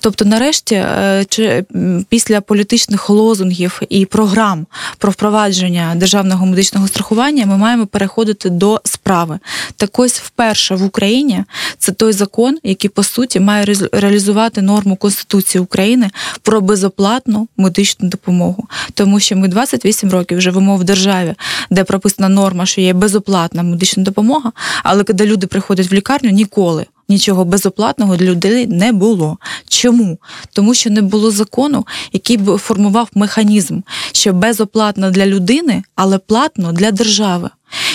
Тобто, 0.00 0.24
нарешті, 0.24 0.74
е, 0.74 1.64
після 2.08 2.40
політичних 2.40 3.10
лозунгів 3.10 3.80
і 3.88 4.06
програм 4.06 4.66
про 4.98 5.10
впровадження 5.10 5.94
державного 5.96 6.46
медичного 6.46 6.88
страхування 6.88 7.46
ми 7.46 7.56
маємо 7.56 7.86
переходити 7.86 8.50
до 8.50 8.80
справи. 8.84 9.38
Так 9.76 9.98
ось 9.98 10.20
вперше 10.20 10.74
в 10.74 10.84
Україні 10.84 11.44
це 11.78 11.92
той 11.92 12.12
закон, 12.12 12.58
який 12.62 12.90
по 12.90 13.02
суті 13.02 13.40
має 13.40 13.66
реалізувати 13.92 14.62
норму 14.62 14.96
Конституції 14.96 15.62
України 15.62 16.10
про 16.42 16.60
безоплатну 16.60 17.48
медичну 17.56 18.08
допомогу, 18.08 18.68
тому 18.94 19.20
що 19.20 19.36
ми 19.36 19.48
28 19.48 20.10
років 20.10 20.40
живемо 20.40 20.76
в 20.76 20.84
державі, 20.84 21.34
де 21.70 21.84
прописана 21.84 22.28
норма, 22.28 22.66
що 22.66 22.80
є 22.80 22.92
безоплатна 22.92 23.62
медична 23.62 24.01
допомога, 24.02 24.52
але 24.82 25.04
коли 25.04 25.26
люди 25.26 25.46
приходять 25.46 25.90
в 25.90 25.94
лікарню, 25.94 26.30
ніколи 26.30 26.86
нічого 27.08 27.44
безоплатного 27.44 28.16
для 28.16 28.26
людей 28.26 28.66
не 28.66 28.92
було. 28.92 29.38
Чому? 29.68 30.18
Тому 30.52 30.74
що 30.74 30.90
не 30.90 31.02
було 31.02 31.30
закону, 31.30 31.86
який 32.12 32.36
б 32.36 32.58
формував 32.58 33.08
механізм, 33.14 33.80
що 34.12 34.32
безоплатно 34.32 35.10
для 35.10 35.26
людини, 35.26 35.82
але 35.94 36.18
платно 36.18 36.72
для 36.72 36.90
держави. 36.90 37.50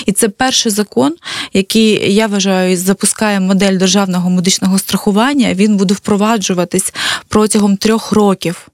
І 0.06 0.12
це 0.12 0.30
перший 0.30 0.72
закон, 0.72 1.16
який 1.54 2.14
я 2.14 2.28
вважаю 2.28 2.78
запускає 2.78 3.40
модель 3.40 3.78
державного 3.78 4.30
медичного 4.30 4.80
страхування. 4.80 5.54
Він 5.54 5.78
буде 5.78 5.94
впроваджуватись 5.94 6.94
протягом 7.28 7.78
трьох 7.78 8.12
років 8.12 8.68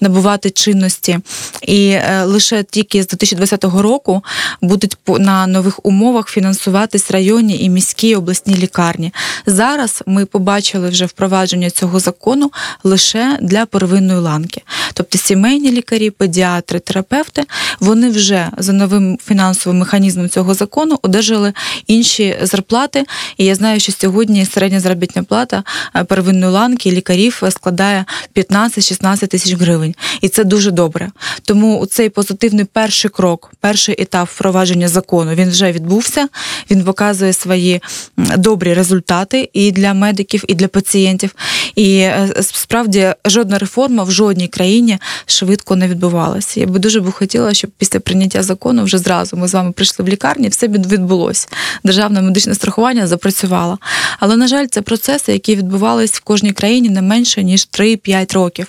набувати 0.00 0.50
чинності, 0.50 1.18
і 1.62 1.88
е, 1.90 2.24
лише 2.24 2.62
тільки 2.62 3.02
з 3.02 3.06
2020 3.06 3.64
року 3.64 4.24
будуть 4.60 4.96
на 5.06 5.46
нових 5.46 5.86
умовах 5.86 6.28
фінансуватись 6.28 7.10
районні 7.10 7.64
і 7.64 7.68
міські 7.68 8.14
обласні 8.14 8.56
лікарні. 8.56 9.12
Зараз 9.46 10.02
ми 10.06 10.24
побачили 10.24 10.88
вже 10.88 11.06
впровадження 11.06 11.70
цього 11.70 12.00
закону 12.00 12.50
лише 12.84 13.38
для 13.42 13.66
первинної 13.66 14.20
ланки, 14.20 14.62
тобто 14.94 15.18
сімейні 15.18 15.72
лікарі, 15.72 16.10
педіатри, 16.10 16.78
терапевти, 16.78 17.44
вони 17.80 18.08
вже 18.08 18.50
за 18.58 18.72
новим 18.72 19.18
фінансовим 19.24 19.78
механізмом 19.78 20.28
цього 20.28 20.54
закону 20.54 20.98
одержали 21.02 21.52
інші 21.86 22.36
зарплати. 22.42 23.04
І 23.36 23.44
я 23.44 23.54
знаю, 23.54 23.80
що 23.80 23.92
сьогодні 23.92 24.46
середня 24.46 24.80
заробітна 24.80 25.22
плата 25.22 25.64
е, 25.96 26.04
первинної 26.04 26.52
ланки 26.52 26.90
лікарів 26.90 27.42
складає 27.50 28.04
15-16 28.36 29.26
тисяч 29.26 29.52
гривень 29.52 29.68
гривень, 29.68 29.94
і 30.20 30.28
це 30.28 30.44
дуже 30.44 30.70
добре. 30.70 31.10
Тому 31.48 31.86
цей 31.86 32.08
позитивний 32.08 32.64
перший 32.64 33.10
крок, 33.10 33.52
перший 33.60 34.02
етап 34.02 34.28
впровадження 34.34 34.88
закону 34.88 35.34
він 35.34 35.48
вже 35.48 35.72
відбувся. 35.72 36.28
Він 36.70 36.84
показує 36.84 37.32
свої 37.32 37.82
добрі 38.16 38.74
результати 38.74 39.50
і 39.52 39.72
для 39.72 39.94
медиків, 39.94 40.44
і 40.48 40.54
для 40.54 40.68
пацієнтів. 40.68 41.34
І 41.74 41.98
е, 41.98 42.30
справді 42.40 43.14
жодна 43.24 43.58
реформа 43.58 44.02
в 44.02 44.10
жодній 44.10 44.48
країні 44.48 44.98
швидко 45.26 45.76
не 45.76 45.88
відбувалася. 45.88 46.60
Я 46.60 46.66
би 46.66 46.78
дуже 46.78 47.00
би 47.00 47.12
хотіла, 47.12 47.54
щоб 47.54 47.70
після 47.78 48.00
прийняття 48.00 48.42
закону 48.42 48.84
вже 48.84 48.98
зразу 48.98 49.36
ми 49.36 49.48
з 49.48 49.54
вами 49.54 49.72
прийшли 49.72 50.04
в 50.04 50.08
лікарні, 50.08 50.48
все 50.48 50.68
відбулося. 50.68 51.48
Державне 51.84 52.22
медичне 52.22 52.54
страхування 52.54 53.06
запрацювало. 53.06 53.78
Але 54.18 54.36
на 54.36 54.48
жаль, 54.48 54.66
це 54.66 54.82
процеси, 54.82 55.32
які 55.32 55.56
відбувалися 55.56 56.14
в 56.16 56.20
кожній 56.20 56.52
країні 56.52 56.88
не 56.88 57.02
менше 57.02 57.42
ніж 57.42 57.60
3-5 57.60 58.34
років. 58.34 58.66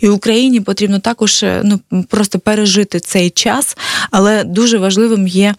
І 0.00 0.08
Україні 0.08 0.60
потрібно 0.60 0.98
також 0.98 1.42
е, 1.42 1.62
ну 1.64 1.80
просто 2.22 2.38
пережити 2.38 3.00
цей 3.00 3.30
час, 3.30 3.76
але 4.10 4.44
дуже 4.44 4.78
важливим 4.78 5.28
є 5.28 5.54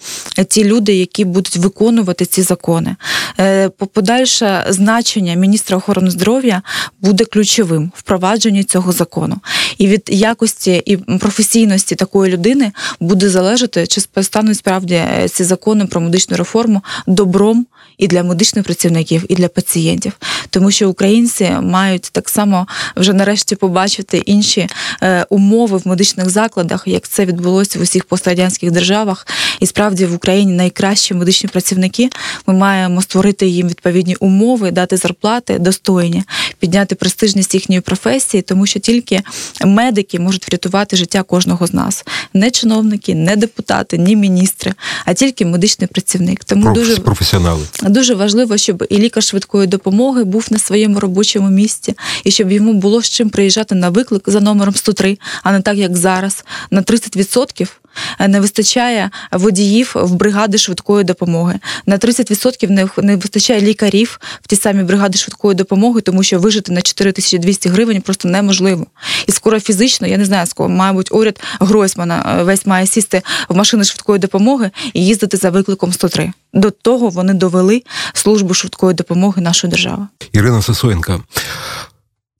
ті 0.47 0.63
люди, 0.63 0.95
які 0.95 1.26
будуть 1.26 1.58
виконувати 1.58 2.26
ці 2.26 2.41
закони. 2.41 2.95
Е, 3.39 3.69
подальше 3.69 4.65
значення 4.69 5.34
міністра 5.34 5.78
охорони 5.78 6.12
здоров'я 6.12 6.62
буде 7.02 7.26
ключовим 7.26 7.91
в 7.95 7.99
впровадженні 7.99 8.63
цього 8.63 8.91
закону. 8.91 9.38
І 9.78 9.88
від 9.88 10.04
якості 10.08 10.82
і 10.86 10.97
професійності 10.97 11.95
такої 11.95 12.34
людини 12.34 12.71
буде 12.99 13.30
залежати, 13.30 13.88
чи 13.88 14.02
стануть 14.02 14.58
справді 14.58 14.95
е, 14.95 15.30
ці 15.30 15.43
закони 15.43 15.86
про 15.86 16.02
медичну 16.02 16.38
реформу 16.38 16.82
добром 17.08 17.65
і 17.97 18.08
для 18.08 18.23
медичних 18.23 18.65
працівників, 18.65 19.26
і 19.30 19.36
для 19.36 19.47
пацієнтів, 19.47 20.13
тому 20.54 20.72
що 20.72 20.89
українці 20.89 21.52
мають 21.62 22.10
так 22.12 22.30
само 22.30 22.68
вже 22.96 23.13
нарешті 23.13 23.56
побачити 23.56 24.18
інші 24.18 24.68
е, 25.04 25.26
умови 25.30 25.78
в 25.78 25.88
медичних 25.88 26.30
закладах, 26.30 26.84
як 26.86 27.08
це 27.08 27.26
відбулося 27.26 27.80
в 27.80 27.82
усіх 27.82 28.06
пострадянських 28.06 28.72
державах. 28.72 29.28
І 29.60 29.66
справді 29.66 30.06
в 30.06 30.13
Україні 30.13 30.54
найкращі 30.54 31.13
медичні 31.13 31.50
працівники. 31.50 32.10
Ми 32.48 32.54
маємо 32.54 33.02
створити 33.02 33.48
їм 33.48 33.68
відповідні 33.68 34.16
умови, 34.16 34.72
дати 34.72 34.98
зарплати 34.98 35.60
достойні, 35.60 36.24
підняти 36.60 36.96
престижність 36.96 37.54
їхньої 37.54 37.82
професії, 37.82 38.42
тому 38.42 38.66
що 38.66 38.80
тільки 38.80 39.22
медики 39.66 40.20
можуть 40.20 40.48
врятувати 40.48 40.96
життя 40.96 41.24
кожного 41.24 41.68
з 41.68 41.74
нас, 41.74 42.06
не 42.34 42.52
чиновники, 42.52 43.16
не 43.16 43.36
депутати, 43.36 43.98
ні 43.98 44.16
міністри, 44.16 44.74
а 45.06 45.13
тільки 45.13 45.46
медичний 45.46 45.88
працівник. 45.88 46.44
Тому 46.44 46.63
Проф, 46.63 46.76
дуже 46.76 46.98
професіонали. 46.98 47.66
Дуже 47.84 48.13
важливо, 48.13 48.58
щоб 48.58 48.84
і 48.89 48.98
лікар 48.98 49.24
швидкої 49.24 49.68
допомоги 49.68 50.24
був 50.24 50.42
на 50.51 50.60
своєму 50.60 50.99
робочому 50.99 51.49
місці, 51.49 51.93
і 52.23 52.32
щоб 52.32 52.51
йому 52.51 52.73
було 52.73 53.01
з 53.01 53.10
чим 53.10 53.29
приїжджати 53.29 53.75
на 53.75 53.89
виклик 53.89 54.23
за 54.29 54.39
номером 54.39 54.75
103, 54.75 55.17
а 55.43 55.51
не 55.51 55.62
так 55.62 55.77
як 55.77 55.97
зараз 55.97 56.45
на 56.71 56.82
30% 56.82 57.67
Е, 57.83 57.83
не 58.27 58.39
вистачає 58.39 59.10
водіїв 59.32 59.91
в 59.95 60.15
бригади 60.15 60.58
швидкої 60.58 61.03
допомоги. 61.03 61.60
На 61.86 61.97
30% 61.97 62.69
не, 62.69 62.88
не 62.97 63.15
вистачає 63.15 63.62
лікарів 63.62 64.19
в 64.41 64.47
ті 64.47 64.56
самі 64.56 64.84
бригади 64.84 65.17
швидкої 65.17 65.56
допомоги, 65.56 66.01
тому 66.01 66.23
що 66.23 66.39
вижити 66.39 66.71
на 66.71 66.82
4200 66.82 67.69
гривень 67.69 68.01
просто 68.01 68.29
неможливо. 68.29 68.86
І 69.27 69.32
скоро 69.32 69.60
фізично, 69.60 70.08
я 70.08 70.17
не 70.17 70.25
знаю, 70.25 70.47
скоро, 70.47 70.69
мабуть, 70.69 71.12
уряд 71.12 71.39
Гройсмана 71.60 72.38
е, 72.39 72.43
весь 72.43 72.65
має 72.65 72.88
сісти 72.88 73.21
в 73.49 73.56
машини 73.56 73.84
швидкої 73.84 74.19
допомоги 74.19 74.71
і 74.93 75.06
їздити 75.06 75.38
за 75.38 75.49
викликом 75.49 75.93
103. 75.93 76.34
До 76.53 76.71
того 76.71 77.10
вони 77.10 77.34
довели 77.34 77.84
службу 78.13 78.53
швидкої 78.53 78.93
допомоги 78.93 79.41
нашої 79.41 79.71
держави. 79.71 80.08
Ірина 80.32 80.62
Сосоєнка. 80.62 81.19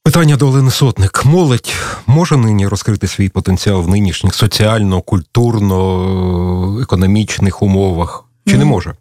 Питання 0.06 0.36
до 0.36 0.48
Олени 0.48 0.72
Сотник. 0.72 1.26
Молодь 1.26 1.74
може 2.08 2.38
нині 2.38 2.68
розкрити 2.68 3.08
свій 3.08 3.30
потенціал 3.30 3.82
в 3.82 3.88
нинішніх 3.88 4.36
соціально, 4.36 5.02
культурно, 5.02 6.80
економічних 6.82 7.62
умовах? 7.62 8.26
Чи 8.48 8.58
не 8.58 8.66
може? 8.66 8.94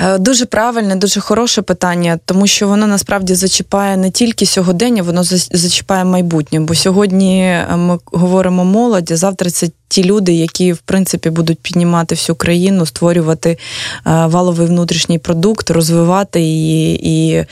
Е, 0.00 0.18
дуже 0.18 0.46
правильне, 0.46 0.96
дуже 0.96 1.20
хороше 1.20 1.62
питання, 1.62 2.18
тому 2.24 2.46
що 2.46 2.68
воно 2.68 2.86
насправді 2.86 3.34
зачіпає 3.34 3.96
не 3.96 4.10
тільки 4.10 4.46
сьогодення, 4.46 5.02
воно 5.02 5.22
зачіпає 5.52 6.04
майбутнє. 6.04 6.60
Бо 6.60 6.74
сьогодні 6.74 7.40
е, 7.42 7.76
ми 7.76 7.98
говоримо 8.04 8.64
молоді, 8.64 9.14
завтра 9.14 9.50
це 9.50 9.70
ті 9.88 10.04
люди, 10.04 10.32
які 10.32 10.72
в 10.72 10.78
принципі 10.78 11.30
будуть 11.30 11.58
піднімати 11.58 12.14
всю 12.14 12.36
країну, 12.36 12.86
створювати 12.86 13.50
е, 13.50 13.56
валовий 14.04 14.66
внутрішній 14.66 15.18
продукт, 15.18 15.70
розвивати 15.70 16.40
її 16.40 17.00
і 17.02 17.44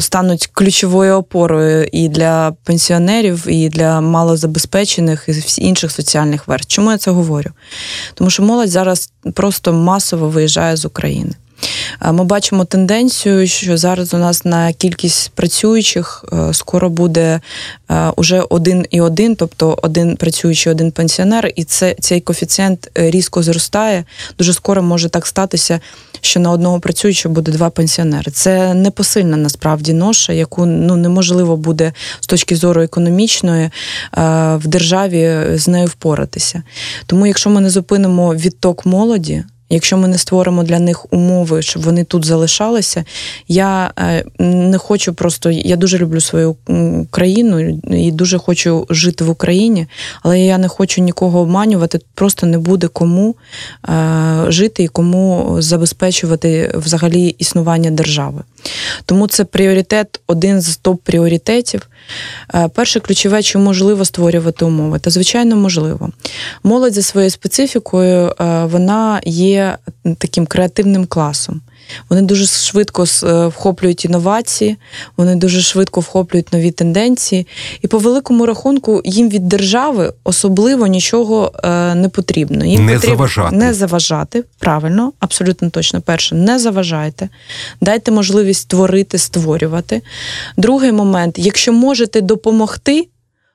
стануть 0.00 0.46
ключовою 0.46 1.14
опорою 1.14 1.88
і 1.92 2.08
для 2.08 2.52
пенсіонерів, 2.64 3.48
і 3.48 3.68
для 3.68 4.00
малозабезпечених, 4.00 5.28
і 5.28 5.62
інших 5.62 5.92
соціальних 5.92 6.48
верств. 6.48 6.72
Чому 6.72 6.90
я 6.90 6.98
це 6.98 7.10
говорю? 7.10 7.50
Тому 8.14 8.30
що 8.30 8.42
молодь 8.42 8.70
зараз 8.70 9.12
просто 9.34 9.72
масово 9.72 10.28
виїжджає 10.28 10.76
з 10.76 10.84
України. 10.84 11.34
Ми 12.12 12.24
бачимо 12.24 12.64
тенденцію, 12.64 13.46
що 13.46 13.76
зараз 13.76 14.14
у 14.14 14.18
нас 14.18 14.44
на 14.44 14.72
кількість 14.72 15.30
працюючих 15.34 16.24
скоро 16.52 16.90
буде 16.90 17.40
уже 18.16 18.40
один 18.40 18.86
і 18.90 19.00
один, 19.00 19.36
тобто 19.36 19.78
один 19.82 20.16
працюючий, 20.16 20.72
один 20.72 20.90
пенсіонер, 20.90 21.52
і 21.56 21.64
це 21.64 21.96
цей 22.00 22.20
коефіцієнт 22.20 22.90
різко 22.94 23.42
зростає. 23.42 24.04
Дуже 24.38 24.52
скоро 24.52 24.82
може 24.82 25.08
так 25.08 25.26
статися, 25.26 25.80
що 26.20 26.40
на 26.40 26.50
одного 26.50 26.80
працюючого 26.80 27.34
буде 27.34 27.52
два 27.52 27.70
пенсіонери. 27.70 28.32
Це 28.32 28.74
непосильна 28.74 29.36
насправді 29.36 29.92
ноша, 29.92 30.32
яку 30.32 30.66
ну 30.66 30.96
неможливо 30.96 31.56
буде 31.56 31.92
з 32.20 32.26
точки 32.26 32.56
зору 32.56 32.82
економічної 32.82 33.64
е, 33.64 33.70
в 34.56 34.66
державі 34.66 35.46
з 35.54 35.68
нею 35.68 35.86
впоратися. 35.86 36.62
Тому, 37.06 37.26
якщо 37.26 37.50
ми 37.50 37.60
не 37.60 37.70
зупинимо 37.70 38.34
відток 38.34 38.86
молоді. 38.86 39.44
Якщо 39.70 39.96
ми 39.96 40.08
не 40.08 40.18
створимо 40.18 40.62
для 40.62 40.78
них 40.78 41.12
умови, 41.12 41.62
щоб 41.62 41.82
вони 41.82 42.04
тут 42.04 42.24
залишалися, 42.24 43.04
я 43.48 43.90
е, 43.98 44.24
не 44.38 44.78
хочу 44.78 45.14
просто. 45.14 45.50
Я 45.50 45.76
дуже 45.76 45.98
люблю 45.98 46.20
свою 46.20 46.56
країну 47.10 47.80
і 47.90 48.12
дуже 48.12 48.38
хочу 48.38 48.86
жити 48.90 49.24
в 49.24 49.30
Україні, 49.30 49.86
але 50.22 50.40
я 50.40 50.58
не 50.58 50.68
хочу 50.68 51.00
нікого 51.00 51.40
обманювати. 51.40 52.00
Просто 52.14 52.46
не 52.46 52.58
буде 52.58 52.88
кому 52.88 53.34
е, 53.88 54.44
жити 54.48 54.82
і 54.82 54.88
кому 54.88 55.56
забезпечувати 55.58 56.72
взагалі 56.74 57.28
існування 57.28 57.90
держави. 57.90 58.42
Тому 59.04 59.26
це 59.26 59.44
пріоритет, 59.44 60.20
один 60.26 60.60
з 60.60 60.80
топ-пріоритетів. 60.84 61.82
Е, 62.54 62.68
перше 62.68 63.00
ключове, 63.00 63.42
чи 63.42 63.58
можливо 63.58 64.04
створювати 64.04 64.64
умови? 64.64 64.98
Та 64.98 65.10
звичайно, 65.10 65.56
можливо. 65.56 66.10
Молодь 66.62 66.94
за 66.94 67.02
своєю 67.02 67.30
специфікою 67.30 68.34
вона 68.64 69.20
є 69.24 69.78
таким 70.18 70.46
креативним 70.46 71.06
класом. 71.06 71.60
Вони 72.08 72.22
дуже 72.22 72.46
швидко 72.46 73.04
е, 73.24 73.46
вхоплюють 73.46 74.04
інновації, 74.04 74.76
вони 75.16 75.34
дуже 75.34 75.60
швидко 75.60 76.00
вхоплюють 76.00 76.52
нові 76.52 76.70
тенденції, 76.70 77.46
і 77.82 77.86
по 77.86 77.98
великому 77.98 78.46
рахунку 78.46 79.02
їм 79.04 79.28
від 79.28 79.48
держави 79.48 80.12
особливо 80.24 80.86
нічого 80.86 81.52
е, 81.64 81.94
не 81.94 82.08
потрібно. 82.08 82.64
Їм 82.64 82.86
не 82.86 82.94
потрібно 82.94 83.16
заважати. 83.16 83.56
не 83.56 83.74
заважати. 83.74 84.44
Правильно, 84.58 85.12
абсолютно 85.20 85.70
точно. 85.70 86.00
Перше, 86.00 86.34
не 86.34 86.58
заважайте, 86.58 87.28
дайте 87.80 88.10
можливість 88.10 88.60
створити, 88.60 89.18
створювати. 89.18 90.02
Другий 90.56 90.92
момент, 90.92 91.38
якщо 91.38 91.72
можете 91.72 92.20
допомогти 92.20 93.08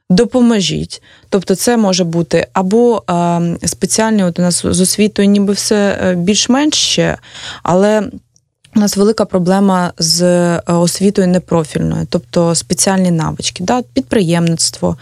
допоможіть. 0.09 1.01
Тобто, 1.29 1.55
це 1.55 1.77
може 1.77 2.03
бути 2.03 2.47
або 2.53 3.03
е, 3.09 3.67
спеціальні, 3.67 4.23
от 4.23 4.39
у 4.39 4.41
нас 4.41 4.65
з 4.65 4.81
освітою, 4.81 5.27
ніби 5.27 5.53
все 5.53 5.99
е, 6.03 6.15
більш-менш 6.15 6.75
ще, 6.75 7.17
але 7.63 8.09
у 8.75 8.79
нас 8.79 8.97
велика 8.97 9.25
проблема 9.25 9.93
з 9.97 10.21
е, 10.21 10.61
освітою 10.67 11.27
непрофільною, 11.27 12.07
тобто 12.09 12.55
спеціальні 12.55 13.11
навички, 13.11 13.63
да, 13.63 13.81
підприємництво, 13.93 14.97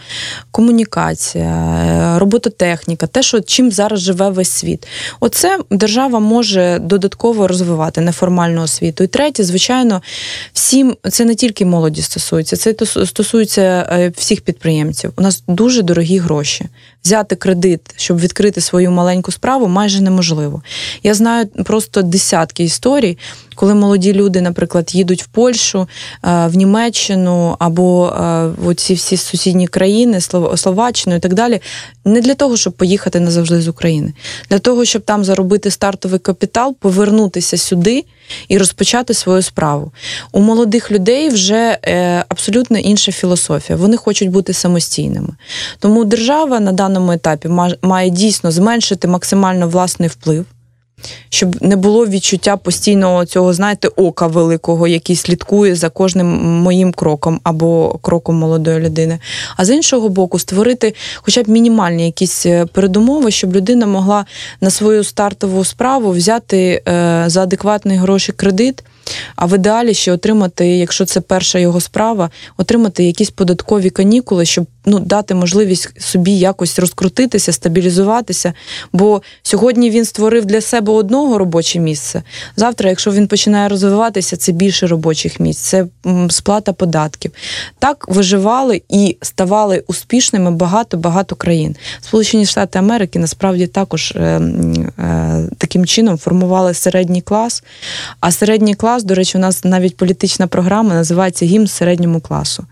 комунікація, 0.50 1.44
е, 1.44 2.18
робототехніка, 2.18 3.06
те, 3.06 3.22
що 3.22 3.40
чим 3.40 3.72
зараз 3.72 4.00
живе 4.00 4.30
весь 4.30 4.50
світ. 4.50 4.86
Оце 5.20 5.58
держава 5.70 6.18
може 6.18 6.78
додатково 6.78 7.48
розвивати 7.48 8.00
неформальну 8.00 8.62
освіту. 8.62 9.04
І 9.04 9.06
третє, 9.06 9.44
звичайно, 9.44 10.02
всім 10.52 10.96
це 11.10 11.24
не 11.24 11.34
тільки 11.34 11.64
молоді 11.64 12.02
стосується, 12.02 12.56
це 12.56 12.74
стосується 13.06 13.88
е, 13.92 14.12
всіх 14.16 14.40
підприємців. 14.40 15.12
У 15.16 15.22
нас 15.22 15.42
дуже 15.48 15.82
дорогі 15.82 16.18
гроші. 16.18 16.68
Взяти 17.04 17.36
кредит, 17.36 17.80
щоб 17.96 18.18
відкрити 18.18 18.60
свою 18.60 18.90
маленьку 18.90 19.32
справу, 19.32 19.68
майже 19.68 20.02
неможливо. 20.02 20.62
Я 21.02 21.14
знаю 21.14 21.46
просто 21.46 22.02
десятки 22.02 22.64
історій 22.64 23.18
коли 23.54 23.74
молоді 23.74 24.12
люди, 24.12 24.40
наприклад, 24.40 24.94
їдуть 24.94 25.22
в 25.22 25.26
Польщу, 25.26 25.88
е, 26.24 26.46
в 26.46 26.56
Німеччину 26.56 27.56
або 27.58 28.06
е, 28.06 28.46
в 28.58 28.74
ці 28.74 28.94
всі 28.94 29.16
сусідні 29.16 29.66
країни, 29.66 30.20
Словаччину 30.56 31.16
і 31.16 31.18
так 31.18 31.34
далі, 31.34 31.60
не 32.04 32.20
для 32.20 32.34
того, 32.34 32.56
щоб 32.56 32.72
поїхати 32.72 33.20
назавжди 33.20 33.60
з 33.60 33.68
України, 33.68 34.12
для 34.50 34.58
того, 34.58 34.84
щоб 34.84 35.02
там 35.02 35.24
заробити 35.24 35.70
стартовий 35.70 36.18
капітал, 36.18 36.76
повернутися 36.80 37.56
сюди 37.56 38.04
і 38.48 38.58
розпочати 38.58 39.14
свою 39.14 39.42
справу. 39.42 39.92
У 40.32 40.40
молодих 40.40 40.90
людей 40.90 41.28
вже 41.28 41.78
е, 41.84 42.24
абсолютно 42.28 42.78
інша 42.78 43.12
філософія. 43.12 43.76
Вони 43.76 43.96
хочуть 43.96 44.30
бути 44.30 44.52
самостійними. 44.52 45.34
Тому 45.78 46.04
держава 46.04 46.60
на 46.60 46.72
даному 46.72 47.12
етапі 47.12 47.48
має 47.82 48.10
дійсно 48.10 48.50
зменшити 48.50 49.08
максимально 49.08 49.68
власний 49.68 50.08
вплив 50.08 50.46
щоб 51.30 51.56
не 51.62 51.76
було 51.76 52.06
відчуття 52.06 52.56
постійного 52.56 53.24
цього, 53.24 53.52
знаєте, 53.52 53.88
ока 53.88 54.26
великого, 54.26 54.88
який 54.88 55.16
слідкує 55.16 55.74
за 55.74 55.88
кожним 55.88 56.26
моїм 56.62 56.92
кроком 56.92 57.40
або 57.42 57.98
кроком 58.02 58.36
молодої 58.36 58.80
людини. 58.80 59.18
А 59.56 59.64
з 59.64 59.70
іншого 59.70 60.08
боку, 60.08 60.38
створити 60.38 60.94
хоча 61.16 61.42
б 61.42 61.48
мінімальні 61.48 62.06
якісь 62.06 62.46
е, 62.46 62.66
передумови, 62.66 63.30
щоб 63.30 63.56
людина 63.56 63.86
могла 63.86 64.26
на 64.60 64.70
свою 64.70 65.04
стартову 65.04 65.64
справу 65.64 66.10
взяти 66.10 66.82
е, 66.88 67.24
за 67.26 67.42
адекватний 67.42 67.98
гроші 67.98 68.32
кредит. 68.32 68.84
А 69.36 69.46
в 69.46 69.54
ідеалі 69.54 69.94
ще 69.94 70.12
отримати, 70.12 70.66
якщо 70.66 71.04
це 71.04 71.20
перша 71.20 71.58
його 71.58 71.80
справа, 71.80 72.30
отримати 72.56 73.04
якісь 73.04 73.30
податкові 73.30 73.90
канікули, 73.90 74.44
щоб 74.44 74.66
ну, 74.86 75.00
дати 75.00 75.34
можливість 75.34 76.02
собі 76.02 76.32
якось 76.38 76.78
розкрутитися, 76.78 77.52
стабілізуватися. 77.52 78.52
Бо 78.92 79.22
сьогодні 79.42 79.90
він 79.90 80.04
створив 80.04 80.44
для 80.44 80.60
себе 80.60 80.92
одного 80.92 81.38
робоче 81.38 81.78
місце. 81.78 82.22
Завтра, 82.56 82.90
якщо 82.90 83.10
він 83.10 83.26
починає 83.26 83.68
розвиватися, 83.68 84.36
це 84.36 84.52
більше 84.52 84.86
робочих 84.86 85.40
місць, 85.40 85.60
це 85.60 85.86
сплата 86.30 86.72
податків. 86.72 87.32
Так 87.78 88.08
виживали 88.08 88.82
і 88.88 89.16
ставали 89.22 89.84
успішними 89.86 90.50
багато-багато 90.50 91.36
країн. 91.36 91.76
Сполучені 92.00 92.46
Штати 92.46 92.78
Америки 92.78 93.18
насправді 93.18 93.66
також 93.66 94.10
е, 94.10 94.20
е, 94.98 95.48
таким 95.58 95.86
чином 95.86 96.18
формували 96.18 96.74
середній 96.74 97.22
клас. 97.22 97.64
А 98.20 98.30
середній 98.30 98.74
клас, 98.74 98.91
до 99.00 99.14
речі, 99.14 99.38
у 99.38 99.40
нас 99.40 99.64
навіть 99.64 99.96
політична 99.96 100.46
програма 100.46 100.94
називається 100.94 101.46
гімн 101.46 101.66
середньому 101.66 102.20
класу. 102.20 102.66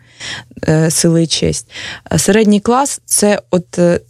Е, 0.68 0.90
сили 0.90 1.22
і 1.22 1.26
честь. 1.26 1.70
Середній 2.16 2.61
клас 2.61 3.00
це 3.04 3.42
от 3.50 3.78
е, 3.78 4.00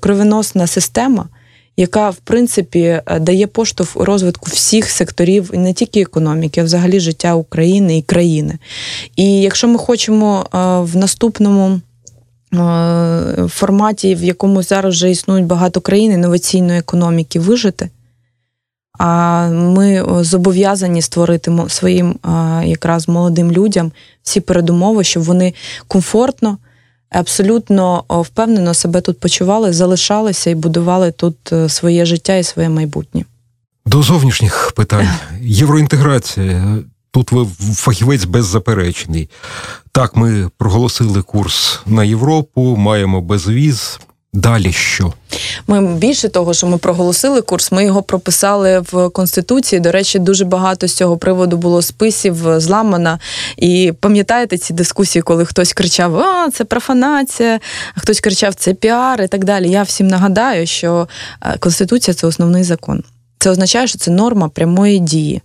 кровеносна 0.00 0.66
система, 0.66 1.28
яка 1.76 2.10
в 2.10 2.16
принципі 2.16 2.80
е, 2.80 3.18
дає 3.20 3.46
поштовх 3.46 3.96
розвитку 3.96 4.50
всіх 4.50 4.90
секторів, 4.90 5.50
і 5.52 5.58
не 5.58 5.72
тільки 5.72 6.00
економіки, 6.00 6.60
а 6.60 6.64
взагалі 6.64 7.00
життя 7.00 7.34
України 7.34 7.98
і 7.98 8.02
країни. 8.02 8.58
І 9.16 9.40
якщо 9.40 9.68
ми 9.68 9.78
хочемо 9.78 10.46
в 10.92 10.96
наступному. 10.96 11.80
Форматі, 13.48 14.14
в 14.14 14.24
якому 14.24 14.62
зараз 14.62 14.94
вже 14.94 15.10
існують 15.10 15.46
багато 15.46 15.80
країн 15.80 16.12
інноваційної 16.12 16.78
економіки, 16.78 17.40
вижити, 17.40 17.88
ми 19.50 20.04
зобов'язані 20.24 21.02
створити 21.02 21.52
своїм 21.68 22.14
якраз 22.64 23.08
молодим 23.08 23.52
людям 23.52 23.92
всі 24.22 24.40
передумови, 24.40 25.04
щоб 25.04 25.22
вони 25.22 25.54
комфортно, 25.88 26.58
абсолютно 27.10 28.04
впевнено 28.08 28.74
себе 28.74 29.00
тут 29.00 29.20
почували, 29.20 29.72
залишалися 29.72 30.50
і 30.50 30.54
будували 30.54 31.12
тут 31.12 31.52
е, 31.52 31.68
своє 31.68 32.06
життя 32.06 32.36
і 32.36 32.44
своє 32.44 32.68
майбутнє. 32.68 33.24
До 33.86 34.02
зовнішніх 34.02 34.72
питань 34.76 35.08
євроінтеграція. 35.42 36.78
Тут 37.10 37.32
ви 37.32 37.46
фахівець 37.74 38.24
беззаперечний. 38.24 39.30
Так, 39.92 40.16
ми 40.16 40.50
проголосили 40.58 41.22
курс 41.22 41.80
на 41.86 42.04
Європу, 42.04 42.76
маємо 42.76 43.20
безвіз. 43.20 44.00
Далі 44.32 44.72
що? 44.72 45.12
Ми 45.66 45.94
більше 45.96 46.28
того, 46.28 46.54
що 46.54 46.66
ми 46.66 46.78
проголосили 46.78 47.42
курс, 47.42 47.72
ми 47.72 47.84
його 47.84 48.02
прописали 48.02 48.78
в 48.92 49.08
конституції. 49.08 49.80
До 49.80 49.92
речі, 49.92 50.18
дуже 50.18 50.44
багато 50.44 50.86
з 50.88 50.94
цього 50.94 51.18
приводу 51.18 51.56
було 51.56 51.82
списів 51.82 52.60
зламано. 52.60 53.18
І 53.56 53.92
пам'ятаєте 54.00 54.58
ці 54.58 54.74
дискусії, 54.74 55.22
коли 55.22 55.44
хтось 55.44 55.72
кричав: 55.72 56.16
А, 56.18 56.50
це 56.50 56.64
профанація, 56.64 57.60
а 57.94 58.00
хтось 58.00 58.20
кричав, 58.20 58.54
це 58.54 58.74
піар 58.74 59.22
і 59.22 59.28
так 59.28 59.44
далі. 59.44 59.70
Я 59.70 59.82
всім 59.82 60.08
нагадаю, 60.08 60.66
що 60.66 61.08
е, 61.42 61.58
конституція 61.58 62.14
це 62.14 62.26
основний 62.26 62.64
закон. 62.64 63.04
Це 63.42 63.50
означає, 63.50 63.86
що 63.86 63.98
це 63.98 64.10
норма 64.10 64.48
прямої 64.48 64.98
дії. 64.98 65.42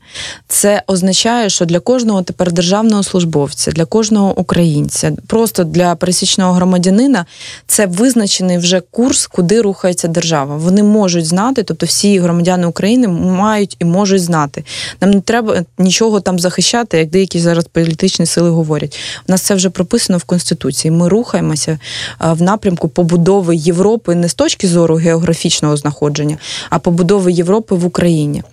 Це 0.48 0.84
означає, 0.88 1.50
що 1.50 1.66
для 1.66 1.80
кожного 1.80 2.22
тепер 2.22 2.52
державного 2.52 3.04
службовця, 3.04 3.72
для 3.72 3.86
кожного 3.86 4.40
українця, 4.40 5.12
просто 5.28 5.64
для 5.64 5.96
пересічного 5.96 6.54
громадянина 6.54 7.26
це 7.68 7.86
визначений 7.86 8.58
вже 8.58 8.82
курс, 8.92 9.28
куди 9.28 9.62
рухається 9.62 10.08
держава. 10.08 10.58
Вони 10.58 10.84
можуть 10.84 11.26
знати, 11.26 11.64
тобто 11.64 11.86
всі 11.86 12.20
громадяни 12.20 12.68
України 12.68 13.08
мають 13.08 13.76
і 13.80 13.86
можуть 13.86 14.24
знати. 14.24 14.64
Нам 15.02 15.12
не 15.12 15.22
треба 15.22 15.64
нічого 15.78 16.20
там 16.20 16.40
захищати, 16.40 16.98
як 16.98 17.10
деякі 17.10 17.40
зараз 17.40 17.66
політичні 17.66 18.26
сили 18.26 18.50
говорять. 18.50 19.00
У 19.28 19.32
нас 19.32 19.42
це 19.42 19.56
вже 19.56 19.70
прописано 19.70 20.18
в 20.18 20.24
конституції. 20.24 20.92
Ми 20.92 21.10
рухаємося 21.10 21.80
в 22.20 22.42
напрямку 22.42 22.88
побудови 22.88 23.56
Європи 23.56 24.16
не 24.16 24.30
з 24.30 24.34
точки 24.34 24.68
зору 24.68 24.96
географічного 24.96 25.78
знаходження, 25.78 26.38
а 26.70 26.80
побудови 26.80 27.32
Європи 27.32 27.76
в 27.76 27.85
Україні. 27.86 28.44